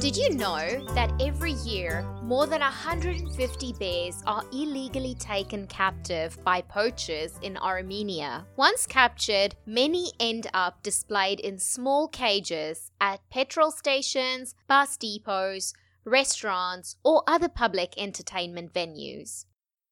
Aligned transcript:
Did 0.00 0.16
you 0.16 0.30
know 0.30 0.82
that 0.94 1.12
every 1.20 1.52
year 1.52 2.02
more 2.22 2.46
than 2.46 2.62
150 2.62 3.72
bears 3.74 4.22
are 4.26 4.42
illegally 4.50 5.14
taken 5.16 5.66
captive 5.66 6.42
by 6.42 6.62
poachers 6.62 7.38
in 7.42 7.58
Armenia? 7.58 8.46
Once 8.56 8.86
captured, 8.86 9.56
many 9.66 10.10
end 10.18 10.46
up 10.54 10.82
displayed 10.82 11.38
in 11.40 11.58
small 11.58 12.08
cages 12.08 12.90
at 12.98 13.20
petrol 13.28 13.70
stations, 13.70 14.54
bus 14.66 14.96
depots, 14.96 15.74
restaurants, 16.06 16.96
or 17.04 17.22
other 17.26 17.50
public 17.50 17.92
entertainment 17.98 18.72
venues. 18.72 19.44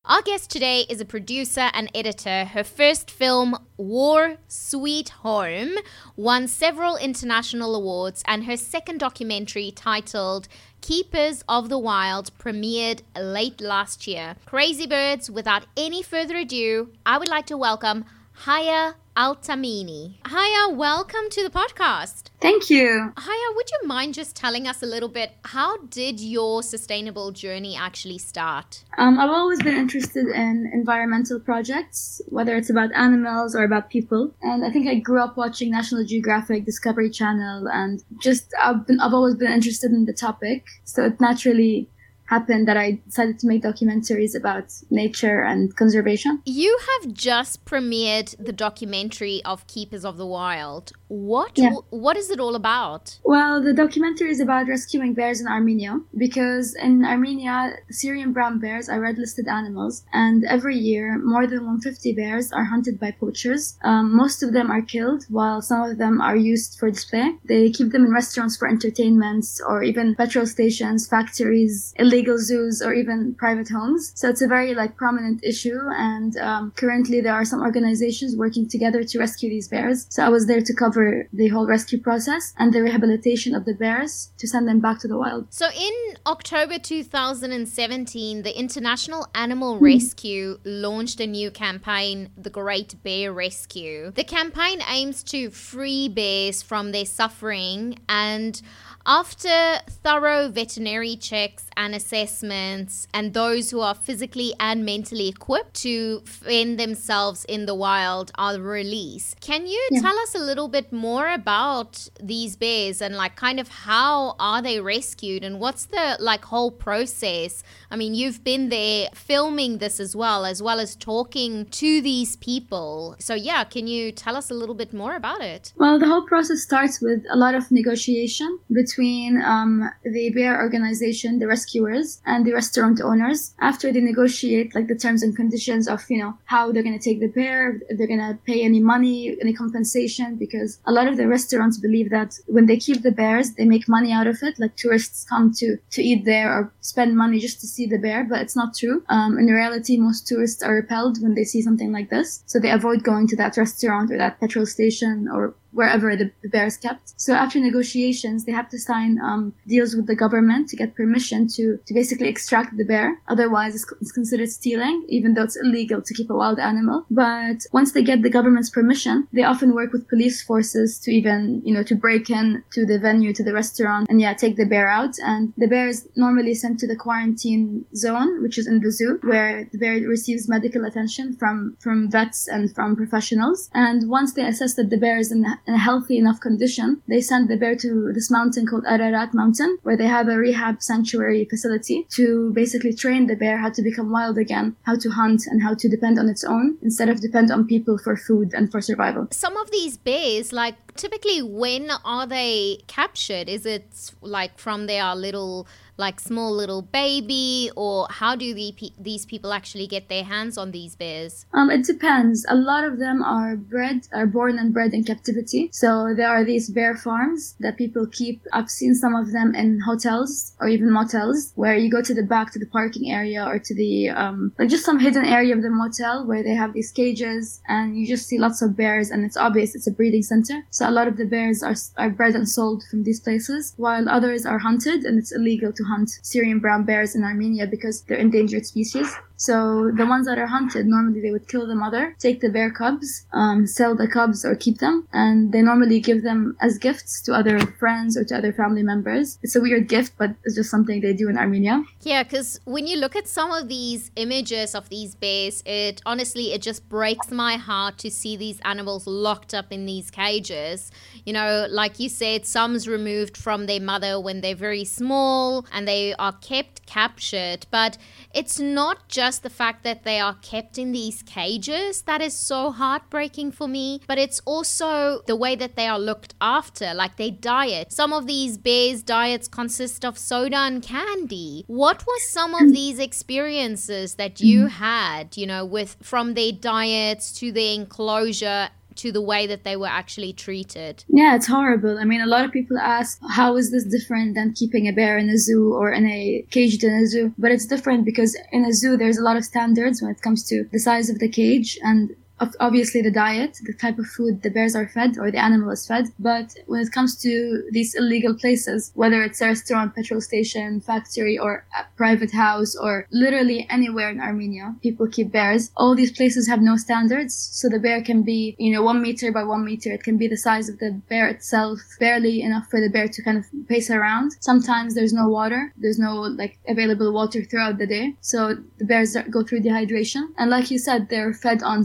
Our 0.05 0.23
guest 0.23 0.51
today 0.51 0.87
is 0.89 1.01
a 1.01 1.05
producer 1.05 1.71
and 1.75 1.91
editor. 1.95 2.47
Her 2.47 2.65
first 2.65 3.11
film, 3.11 3.59
War 3.77 4.39
Sweet 4.47 5.11
Home, 5.11 5.75
won 6.17 6.49
several 6.49 6.97
international 6.97 7.75
awards, 7.75 8.23
and 8.27 8.45
her 8.45 8.57
second 8.57 9.01
documentary, 9.01 9.71
titled 9.71 10.49
Keepers 10.81 11.43
of 11.49 11.69
the 11.69 11.79
Wild, 11.79 12.31
premiered 12.39 13.03
late 13.17 13.61
last 13.61 14.07
year. 14.07 14.37
Crazy 14.47 14.87
Birds, 14.87 15.31
without 15.31 15.67
any 15.77 16.03
further 16.03 16.37
ado, 16.37 16.91
I 17.05 17.19
would 17.19 17.29
like 17.29 17.47
to 17.47 17.59
welcome 17.59 18.07
Haya 18.43 18.95
Altamini. 19.17 20.15
Haya, 20.25 20.73
welcome 20.73 21.29
to 21.29 21.43
the 21.43 21.51
podcast. 21.51 22.31
Thank 22.41 22.71
you. 22.71 23.13
Haya, 23.17 23.55
would 23.57 23.69
you 23.69 23.89
mind 23.89 24.15
just 24.15 24.37
telling 24.37 24.69
us 24.69 24.81
a 24.81 24.87
little 24.87 25.09
bit 25.09 25.33
how 25.45 25.79
did 25.79 26.21
your 26.21 26.63
sustainable 26.63 27.33
journey 27.33 27.75
actually 27.75 28.19
start? 28.19 28.85
Um, 28.97 29.19
I've 29.19 29.31
always 29.31 29.61
been 29.61 29.77
interested 29.77 30.29
in 30.29 30.71
environmental 30.73 31.41
projects, 31.41 32.23
whether 32.29 32.55
it's 32.55 32.71
about 32.71 32.95
animals 32.95 33.57
or 33.57 33.65
about 33.65 33.91
people. 33.91 34.33
And 34.41 34.65
I 34.65 34.71
think 34.71 34.87
I 34.89 35.01
grew 35.01 35.21
up 35.21 35.37
watching 35.37 35.73
National 35.73 36.05
Geographic, 36.05 36.65
Discovery 36.65 37.11
Channel, 37.11 37.67
and 37.69 38.05
just 38.23 38.55
I've, 38.63 38.87
been, 38.87 39.01
I've 39.01 39.15
always 39.15 39.35
been 39.35 39.51
interested 39.51 39.91
in 39.91 40.05
the 40.05 40.13
topic. 40.13 40.65
So 40.85 41.07
it 41.07 41.21
naturally 41.21 41.89
happened 42.29 42.69
that 42.69 42.77
I 42.77 43.01
decided 43.07 43.39
to 43.41 43.47
make 43.47 43.63
documentaries 43.63 44.37
about 44.37 44.73
nature 44.91 45.43
and 45.43 45.75
conservation. 45.77 46.43
You 46.45 46.79
have 46.89 47.13
just 47.13 47.65
premiered 47.65 48.35
the 48.39 48.53
documentary 48.53 49.43
of 49.45 49.67
Keepers 49.67 50.05
of 50.05 50.17
the 50.19 50.27
Wild. 50.27 50.93
What 51.09 51.53
yeah. 51.57 51.71
what 51.89 52.17
is 52.19 52.31
it 52.31 52.39
all 52.39 52.55
about? 52.55 53.19
Well, 53.25 53.63
the 53.63 53.73
documentary 53.73 54.31
is 54.31 54.41
about 54.41 54.69
rescuing 54.69 55.15
bears 55.15 55.41
in 55.41 55.47
Armenia 55.47 56.01
because 56.17 56.75
in 56.75 57.05
Armenia, 57.05 57.77
Syrian 57.91 58.33
brown 58.35 58.59
bears 58.59 58.91
are 58.91 59.01
red-listed 59.01 59.49
animals, 59.49 60.05
and 60.13 60.45
every 60.45 60.77
year 60.77 61.19
more 61.19 61.47
than 61.47 61.61
150 61.61 62.13
bears 62.13 62.53
are 62.53 62.65
hunted 62.65 63.01
by 63.01 63.11
poachers. 63.13 63.79
Um, 63.83 64.15
most 64.15 64.43
of 64.43 64.53
them 64.53 64.71
are 64.71 64.83
killed, 64.83 65.25
while 65.31 65.63
some 65.63 65.83
of 65.83 65.97
them 65.97 66.21
are 66.21 66.37
used 66.37 66.79
for 66.79 66.91
display. 66.91 67.33
They 67.45 67.71
keep 67.71 67.93
them 67.93 68.05
in 68.05 68.13
restaurants 68.13 68.59
for 68.59 68.69
entertainments 68.69 69.63
or 69.67 69.83
even 69.83 70.15
petrol 70.15 70.45
stations, 70.45 71.09
factories, 71.09 71.95
illegal 71.97 72.18
illegal 72.19 72.39
zoos 72.39 72.83
or 72.83 72.93
even 72.93 73.35
private 73.35 73.69
homes. 73.69 74.13
So 74.17 74.29
it's 74.29 74.43
a 74.43 74.49
very 74.49 74.75
like 74.75 74.97
prominent 74.97 75.45
issue. 75.45 75.79
And 75.97 76.37
um, 76.39 76.73
currently 76.77 77.21
there 77.21 77.33
are 77.33 77.45
some 77.45 77.63
organizations 77.63 78.37
working 78.37 78.69
together 78.69 79.05
to 79.05 79.19
rescue 79.19 79.49
these 79.49 79.69
bears. 79.69 80.07
So 80.11 80.25
I 80.25 80.29
was 80.29 80.47
there 80.47 80.61
to 80.61 80.75
cover 80.75 81.29
the 81.33 81.49
whole 81.49 81.67
rescue 81.67 82.01
process 82.01 82.53
and 82.59 82.73
the 82.73 82.83
rehabilitation 82.83 83.55
of 83.55 83.65
the 83.65 83.75
bears 83.75 84.33
to 84.39 84.49
send 84.49 84.67
them 84.67 84.81
back 84.81 84.99
to 85.01 85.09
the 85.09 85.17
wild. 85.17 85.47
So 85.51 85.69
in 85.69 85.93
October 86.27 86.79
2017, 86.79 88.43
the 88.43 88.59
International 88.59 89.29
Animal 89.35 89.77
mm-hmm. 89.77 89.85
Rescue 89.85 90.59
launched 90.65 91.21
a 91.21 91.27
new 91.27 91.51
campaign, 91.51 92.31
the 92.37 92.51
Great 92.51 93.01
Bear 93.05 93.33
Rescue. 93.33 94.11
The 94.11 94.25
campaign 94.25 94.81
aims 94.91 95.23
to 95.25 95.51
free 95.51 96.09
bears 96.09 96.63
from 96.63 96.91
their 96.91 97.07
suffering 97.07 97.99
and 98.09 98.61
after 99.09 99.81
thorough 99.89 100.51
veterinary 100.51 101.17
checks 101.17 101.65
and 101.79 101.95
assessments, 101.95 103.07
and 103.15 103.33
those 103.33 103.71
who 103.71 103.81
are 103.81 103.95
physically 103.95 104.53
and 104.61 104.85
mentally 104.85 105.29
equipped 105.29 105.73
to 105.73 106.21
fend 106.27 106.79
themselves 106.79 107.47
in 107.47 107.65
the 107.65 107.75
wild 107.75 108.31
are 108.35 108.61
released. 108.61 109.41
Can 109.41 109.67
you 109.67 109.83
yeah. 109.91 110.03
tell 110.03 110.19
us 110.19 110.35
a 110.35 110.39
little 110.39 110.69
bit 110.69 110.93
more 110.93 111.33
about 111.33 112.07
these 112.23 112.55
bears 112.57 113.01
and 113.01 113.17
like 113.17 113.35
kind 113.35 113.59
of 113.59 113.69
how 113.69 114.37
are 114.39 114.61
they 114.61 114.79
rescued 114.79 115.43
and 115.43 115.59
what's 115.59 115.87
the 115.87 116.19
like 116.21 116.45
whole 116.45 116.71
process? 116.71 117.63
I 117.91 117.97
mean, 117.97 118.15
you've 118.15 118.45
been 118.45 118.69
there 118.69 119.09
filming 119.15 119.79
this 119.79 120.01
as 120.01 120.15
well, 120.15 120.45
as 120.45 120.63
well 120.63 120.79
as 120.81 120.95
talking 120.95 121.65
to 121.65 122.03
these 122.03 122.37
people. 122.37 123.17
So 123.19 123.35
yeah, 123.35 123.65
can 123.65 123.87
you 123.87 124.13
tell 124.13 124.37
us 124.37 124.51
a 124.51 124.55
little 124.55 124.75
bit 124.75 124.93
more 124.93 125.17
about 125.17 125.41
it? 125.41 125.73
Well, 125.77 125.99
the 125.99 126.07
whole 126.07 126.27
process 126.27 126.61
starts 126.61 127.01
with 127.01 127.25
a 127.31 127.37
lot 127.37 127.55
of 127.55 127.71
negotiation 127.71 128.59
between 128.71 128.98
between 128.99 129.41
um, 129.43 129.89
the 130.03 130.31
bear 130.31 130.61
organization, 130.61 131.39
the 131.39 131.47
rescuers, 131.47 132.21
and 132.27 132.45
the 132.45 132.53
restaurant 132.53 133.01
owners 133.01 133.55
after 133.61 133.93
they 133.93 134.01
negotiate 134.01 134.75
like 134.75 134.89
the 134.89 134.97
terms 134.97 135.23
and 135.23 135.37
conditions 135.37 135.87
of 135.87 136.05
you 136.11 136.19
know 136.19 136.37
how 136.47 136.73
they're 136.73 136.83
to 136.83 136.99
take 136.99 137.21
the 137.21 137.29
bear, 137.29 137.81
if 137.89 137.97
they're 137.97 138.09
to 138.09 138.39
pay 138.45 138.65
any 138.65 138.81
money, 138.81 139.37
any 139.41 139.53
compensation, 139.53 140.35
because 140.37 140.81
a 140.87 140.93
lot 140.93 141.07
of 141.07 141.17
the 141.17 141.29
restaurants 141.29 141.79
believe 141.79 142.11
that 142.11 142.35
when 142.47 142.67
they 142.67 142.77
keep 142.77 143.03
the 143.03 143.13
bears, 143.13 143.53
they 143.53 143.65
make 143.65 143.89
money 143.89 144.13
out 144.13 144.27
of 144.27 144.39
it. 144.43 144.59
Like 144.59 144.75
tourists 144.77 145.25
come 145.29 145.53
to 145.59 145.77
to 145.91 146.03
eat 146.03 146.25
there 146.25 146.53
or 146.53 146.73
spend 146.81 147.17
money 147.17 147.39
just 147.39 147.61
to 147.61 147.69
see 147.69 147.87
the 147.87 147.99
bear, 147.99 148.25
but 148.25 148.41
it's 148.41 148.57
not 148.57 148.77
true. 148.77 149.05
Um, 149.09 149.39
in 149.39 149.47
reality, 149.47 149.97
most 149.97 150.27
tourists 150.27 150.63
are 150.63 150.75
repelled 150.75 151.23
when 151.23 151.35
they 151.35 151.45
see 151.45 151.63
something 151.63 151.93
like 151.93 152.11
this, 152.11 152.43
so 152.47 152.59
they 152.59 152.71
avoid 152.71 153.05
going 153.05 153.29
to 153.29 153.37
that 153.37 153.57
restaurant 153.57 154.11
or 154.11 154.19
that 154.19 154.41
petrol 154.41 154.67
station 154.67 155.29
or 155.33 155.55
wherever 155.73 156.17
the, 156.17 156.31
bear 156.45 156.67
is 156.67 156.77
kept. 156.77 157.13
So 157.21 157.35
after 157.35 157.59
negotiations, 157.59 158.45
they 158.45 158.53
have 158.53 158.69
to 158.71 158.79
sign 158.79 159.19
um, 159.21 159.55
deals 159.67 159.95
with 159.95 160.07
the 160.07 160.17
government 160.17 160.69
to 160.71 160.77
get 160.77 160.95
permission 160.95 161.47
to, 161.49 161.79
to 161.87 161.95
basically 161.95 162.29
extract 162.29 162.77
the 162.77 162.85
bear. 162.85 163.21
Otherwise, 163.29 163.75
it's, 163.75 163.87
it's, 164.01 164.13
considered 164.13 164.51
stealing, 164.51 165.05
even 165.09 165.35
though 165.35 165.45
it's 165.45 165.57
illegal 165.57 166.01
to 166.03 166.15
keep 166.15 166.31
a 166.31 166.35
wild 166.35 166.59
animal. 166.59 167.05
But 167.11 167.67
once 167.73 167.93
they 167.93 168.03
get 168.03 168.23
the 168.23 168.31
government's 168.31 168.71
permission, 168.71 169.29
they 169.33 169.43
often 169.43 169.75
work 169.75 169.93
with 169.93 170.09
police 170.09 170.43
forces 170.43 170.99
to 171.01 171.11
even, 171.13 171.63
you 171.65 171.75
know, 171.75 171.83
to 171.85 171.95
break 171.95 172.31
in 172.31 172.65
to 172.73 172.87
the 172.87 172.99
venue, 172.99 173.33
to 173.35 173.45
the 173.45 173.53
restaurant, 173.53 174.09
and 174.09 174.21
yeah, 174.21 174.33
take 174.33 174.57
the 174.57 174.65
bear 174.65 174.89
out. 174.89 175.15
And 175.23 175.53
the 175.57 175.69
bear 175.69 175.89
is 175.89 176.09
normally 176.17 176.55
sent 176.55 176.81
to 176.81 176.87
the 176.87 176.97
quarantine 176.97 177.85
zone, 177.95 178.43
which 178.43 178.59
is 178.59 178.67
in 178.67 178.81
the 178.81 178.91
zoo, 178.91 179.19
where 179.23 179.69
the 179.71 179.79
bear 179.79 180.01
receives 180.01 180.49
medical 180.49 180.85
attention 180.85 181.37
from 181.37 181.77
from 181.81 182.11
vets 182.11 182.49
and 182.49 182.75
from 182.75 182.97
professionals. 182.97 183.71
And 183.75 184.09
once 184.09 184.33
they 184.33 184.47
assess 184.47 184.75
that 184.75 184.91
the 184.91 184.97
bear 184.97 185.19
is 185.19 185.31
in 185.31 185.43
in 185.67 185.75
a 185.75 185.79
healthy 185.79 186.19
enough 186.19 186.41
condition, 186.41 187.03
they 187.09 187.21
send 187.21 187.49
the 187.49 187.57
bear 187.57 187.77
to 187.77 188.13
this 188.13 188.31
mountain 188.31 188.67
called 188.67 188.85
Ararat 188.87 189.35
Mountain, 189.35 189.79
where 189.83 189.97
they 189.97 190.07
have 190.07 190.29
a 190.29 190.37
rehab 190.37 190.83
sanctuary 190.83 191.45
facility 191.45 192.07
to 192.11 192.53
basically 192.53 192.93
train 192.95 193.27
the 193.27 193.37
bear 193.37 193.59
how 193.59 193.71
to 193.71 193.83
become 193.83 194.11
wild 194.11 194.39
again, 194.39 194.77
how 194.83 194.97
to 194.97 195.11
hunt 195.11 195.47
and 195.47 195.63
how 195.63 195.75
to 195.75 195.89
depend 195.89 196.19
on 196.19 196.29
its 196.29 196.45
own 196.45 196.79
instead 196.83 197.09
of 197.09 197.21
depend 197.21 197.51
on 197.51 197.67
people 197.67 197.99
for 197.99 198.17
food 198.17 198.53
and 198.55 198.71
for 198.71 198.81
survival. 198.81 199.29
Some 199.31 199.57
of 199.57 199.71
these 199.71 199.97
bears, 199.97 200.53
like 200.53 200.77
typically 200.95 201.43
when 201.43 201.91
are 202.05 202.27
they 202.27 202.81
captured? 202.87 203.49
Is 203.49 203.65
it 203.67 204.13
like 204.21 204.59
from 204.59 204.87
their 204.87 205.15
little 205.15 205.67
like 205.99 206.21
small 206.21 206.53
little 206.55 206.81
baby 206.81 207.71
or 207.77 208.07
how 208.09 208.37
do 208.37 208.55
the, 208.55 208.73
these 208.99 209.27
people 209.27 209.53
actually 209.53 209.87
get 209.87 210.09
their 210.09 210.25
hands 210.25 210.57
on 210.57 210.71
these 210.71 210.95
bears? 210.95 211.45
Um, 211.53 211.71
it 211.71 211.85
depends. 211.85 212.47
A 212.49 212.55
lot 212.55 212.85
of 212.85 212.99
them 212.99 213.23
are 213.23 213.57
bred 213.57 214.07
are 214.13 214.27
born 214.27 214.59
and 214.59 214.73
bred 214.73 214.95
in 214.95 215.03
captivity. 215.05 215.71
So 215.73 216.15
there 216.17 216.29
are 216.29 216.45
these 216.45 216.71
bear 216.71 216.97
farms 216.97 217.57
that 217.61 217.77
people 217.77 218.07
keep. 218.07 218.41
I've 218.53 218.71
seen 218.71 218.95
some 218.95 219.15
of 219.15 219.33
them 219.33 219.55
in 219.55 219.81
hotels 219.81 220.55
or 220.61 220.69
even 220.69 220.91
motels 220.93 221.53
where 221.57 221.77
you 221.77 221.91
go 221.91 222.01
to 222.01 222.15
the 222.15 222.23
back 222.23 222.53
to 222.53 222.59
the 222.59 222.67
parking 222.67 223.11
area 223.11 223.45
or 223.45 223.59
to 223.59 223.75
the 223.75 224.11
um, 224.11 224.53
like 224.59 224.69
just 224.69 224.85
some 224.85 225.01
hidden 225.01 225.25
area 225.25 225.55
of 225.55 225.63
the 225.63 225.71
motel 225.71 226.25
where 226.25 226.43
they 226.45 226.55
have 226.55 226.73
these 226.75 226.93
cages 226.93 227.61
and 227.69 227.99
you 227.99 228.07
just 228.07 228.29
see 228.29 228.39
lots 228.39 228.63
of 228.63 228.77
bears 228.77 229.11
and 229.11 229.25
it's 229.25 229.37
obvious 229.37 229.75
it's 229.75 229.89
a 229.89 229.91
breeding 229.91 230.23
center. 230.23 230.63
So 230.71 230.89
a 230.89 230.93
lot 230.93 231.09
of 231.09 231.17
the 231.17 231.25
bears 231.27 231.63
are, 231.63 231.75
are 231.97 232.11
bred 232.11 232.37
and 232.37 232.49
sold 232.49 232.85
from 232.89 233.03
these 233.03 233.19
places 233.19 233.75
while 233.77 234.09
others 234.09 234.47
are 234.47 234.59
hunted 234.59 235.05
and 235.05 235.19
it's 235.19 235.33
illegal 235.33 235.73
to 235.73 235.88
hunt 235.89 236.11
Syrian 236.23 236.59
brown 236.61 236.85
bears 236.85 237.15
in 237.17 237.25
Armenia 237.25 237.67
because 237.67 238.03
they're 238.03 238.19
endangered 238.19 238.67
species. 238.67 239.09
So 239.39 239.91
the 239.97 240.05
ones 240.05 240.27
that 240.27 240.37
are 240.39 240.47
hunted, 240.47 240.87
normally 240.87 241.21
they 241.21 241.31
would 241.31 241.49
kill 241.49 241.67
the 241.67 241.77
mother, 241.77 242.17
take 242.19 242.41
the 242.41 242.51
bear 242.51 242.71
cubs, 242.71 243.25
um, 243.33 243.67
sell 243.67 243.95
the 243.95 244.09
cubs 244.09 244.45
or 244.45 244.57
keep 244.57 244.79
them, 244.79 245.07
and 245.13 245.53
they 245.53 245.63
normally 245.63 246.01
give 246.01 246.25
them 246.25 246.57
as 246.61 246.77
gifts 246.77 247.23
to 247.23 247.33
other 247.33 247.59
friends 247.79 248.17
or 248.17 248.25
to 248.25 248.37
other 248.37 248.53
family 248.53 248.83
members. 248.83 249.39
It's 249.43 249.55
a 249.55 249.61
weird 249.61 249.89
gift, 249.89 250.15
but 250.19 250.35
it's 250.45 250.57
just 250.57 250.71
something 250.71 251.01
they 251.01 251.13
do 251.13 251.29
in 251.29 251.39
Armenia. 251.39 251.85
Yeah, 252.03 252.25
because 252.25 252.61
when 252.65 252.89
you 252.89 252.97
look 252.99 253.15
at 253.15 253.29
some 253.29 253.53
of 253.53 253.69
these 253.69 254.11
images 254.17 254.75
of 254.75 254.89
these 254.89 255.15
bears, 255.15 255.63
it 255.65 256.03
honestly 256.05 256.53
it 256.53 256.61
just 256.61 256.89
breaks 256.89 257.31
my 257.31 257.57
heart 257.57 257.97
to 257.99 258.11
see 258.11 258.37
these 258.37 258.59
animals 258.65 259.07
locked 259.07 259.55
up 259.55 259.73
in 259.73 259.87
these 259.87 260.11
cages. 260.11 260.91
You 261.25 261.33
know, 261.33 261.67
like 261.71 262.01
you 262.01 262.09
said, 262.09 262.45
some's 262.45 262.89
removed 262.89 263.37
from 263.37 263.67
their 263.67 263.81
mother 263.81 264.19
when 264.19 264.41
they're 264.41 264.57
very 264.57 264.85
small 264.85 265.65
and 265.73 265.87
they 265.87 266.15
are 266.15 266.33
kept 266.33 266.87
captured. 266.87 267.67
But 267.71 267.99
it's 268.35 268.59
not 268.59 269.09
just 269.09 269.28
the 269.37 269.51
fact 269.51 269.85
that 269.85 270.05
they 270.05 270.19
are 270.21 270.37
kept 270.41 270.79
in 270.79 270.93
these 270.93 271.23
cages 271.23 272.03
that 272.03 272.23
is 272.23 272.33
so 272.33 272.71
heartbreaking 272.71 273.53
for 273.53 273.69
me, 273.69 274.01
but 274.07 274.17
it's 274.17 274.41
also 274.47 275.21
the 275.27 275.37
way 275.37 275.55
that 275.57 275.77
they 275.77 275.87
are 275.87 275.99
looked 275.99 276.35
after, 276.41 276.95
like 276.95 277.17
their 277.17 277.31
diet. 277.31 277.93
Some 277.93 278.15
of 278.15 278.27
these 278.27 278.57
bears' 278.57 279.03
diets 279.03 279.49
consist 279.49 280.05
of 280.05 280.17
soda 280.17 280.57
and 280.57 280.83
candy. 280.83 281.65
What 281.67 282.07
was 282.07 282.31
some 282.31 282.55
of 282.55 282.73
these 282.73 282.99
experiences 282.99 284.15
that 284.15 284.41
you 284.41 284.67
mm. 284.67 284.71
had, 284.71 285.37
you 285.37 285.47
know, 285.47 285.67
with 285.67 285.97
from 286.01 286.33
their 286.33 286.53
diets 286.53 287.33
to 287.41 287.53
their 287.53 287.75
enclosure 287.75 288.71
to 288.99 289.13
the 289.13 289.21
way 289.23 289.47
that 289.47 289.65
they 289.65 289.77
were 289.77 289.87
actually 289.87 290.33
treated. 290.33 291.05
Yeah, 291.09 291.37
it's 291.37 291.47
horrible. 291.47 291.99
I 291.99 292.05
mean, 292.05 292.21
a 292.21 292.27
lot 292.27 292.45
of 292.45 292.53
people 292.53 292.79
ask, 292.79 293.19
how 293.31 293.57
is 293.57 293.71
this 293.71 293.85
different 293.85 294.35
than 294.35 294.53
keeping 294.53 294.87
a 294.87 294.93
bear 294.93 295.19
in 295.19 295.29
a 295.29 295.39
zoo 295.39 295.73
or 295.75 295.93
in 295.93 296.07
a 296.07 296.45
caged 296.51 296.85
in 296.85 296.93
a 296.93 297.07
zoo? 297.07 297.33
But 297.39 297.53
it's 297.53 297.67
different 297.67 298.05
because 298.05 298.37
in 298.53 298.65
a 298.65 298.73
zoo, 298.73 298.97
there's 298.97 299.19
a 299.19 299.23
lot 299.23 299.37
of 299.37 299.45
standards 299.45 300.03
when 300.03 300.11
it 300.11 300.23
comes 300.23 300.47
to 300.49 300.65
the 300.73 300.79
size 300.79 301.09
of 301.11 301.19
the 301.19 301.29
cage 301.29 301.79
and 301.83 302.15
obviously 302.61 303.03
the 303.03 303.11
diet, 303.11 303.59
the 303.65 303.75
type 303.75 303.99
of 303.99 304.07
food 304.07 304.43
the 304.43 304.51
bears 304.51 304.75
are 304.75 304.89
fed 304.89 305.19
or 305.19 305.31
the 305.31 305.39
animal 305.39 305.71
is 305.71 305.87
fed. 305.87 306.07
But 306.19 306.55
when 306.67 306.81
it 306.81 306.93
comes 306.93 307.17
to 307.23 307.63
these 307.71 307.95
illegal 307.95 308.35
places, 308.35 308.93
whether 308.95 309.23
it's 309.23 309.41
a 309.41 309.47
restaurant, 309.47 309.95
petrol 309.95 310.21
station, 310.21 310.81
factory, 310.81 311.39
or 311.39 311.65
a 311.79 311.85
private 311.97 312.33
house, 312.33 312.77
or 312.77 313.07
literally 313.11 313.67
anywhere 313.71 314.11
in 314.11 314.21
Armenia, 314.21 314.75
people 314.83 315.07
keep 315.07 315.33
bears. 315.33 315.71
All 315.77 315.95
these 315.95 316.13
places 316.13 316.49
have 316.49 316.61
no 316.61 316.77
standards. 316.77 317.35
So 317.35 317.69
the 317.69 317.79
bear 317.79 318.03
can 318.03 318.23
be, 318.23 318.57
you 318.59 318.73
know, 318.73 318.83
one 318.83 319.03
meter 319.03 319.33
by 319.33 319.45
one 319.45 319.65
meter. 319.65 319.93
It 319.93 320.03
can 320.03 320.17
be 320.17 320.29
the 320.29 320.37
size 320.37 320.69
of 320.69 320.79
the 320.79 320.93
bear 321.09 321.29
itself, 321.29 321.81
barely 321.99 322.43
enough 322.43 322.69
for 322.71 322.81
the 322.81 322.89
bear 322.89 323.09
to 323.09 323.23
kind 323.23 323.39
of 323.39 323.45
pace 323.69 323.91
around. 323.91 324.33
Sometimes 324.41 324.95
there's 324.95 325.13
no 325.13 325.29
water. 325.29 325.73
There's 325.77 325.99
no 325.99 326.15
like 326.15 326.59
available 326.69 327.13
water 327.13 327.43
throughout 327.45 327.79
the 327.79 327.87
day. 327.87 328.15
So 328.21 328.55
the 328.79 328.85
bears 328.85 329.17
go 329.31 329.43
through 329.43 329.61
dehydration. 329.61 330.29
And 330.39 330.51
like 330.51 330.71
you 330.71 330.79
said, 330.79 331.09
they're 331.09 331.35
fed 331.35 331.63
on 331.63 331.85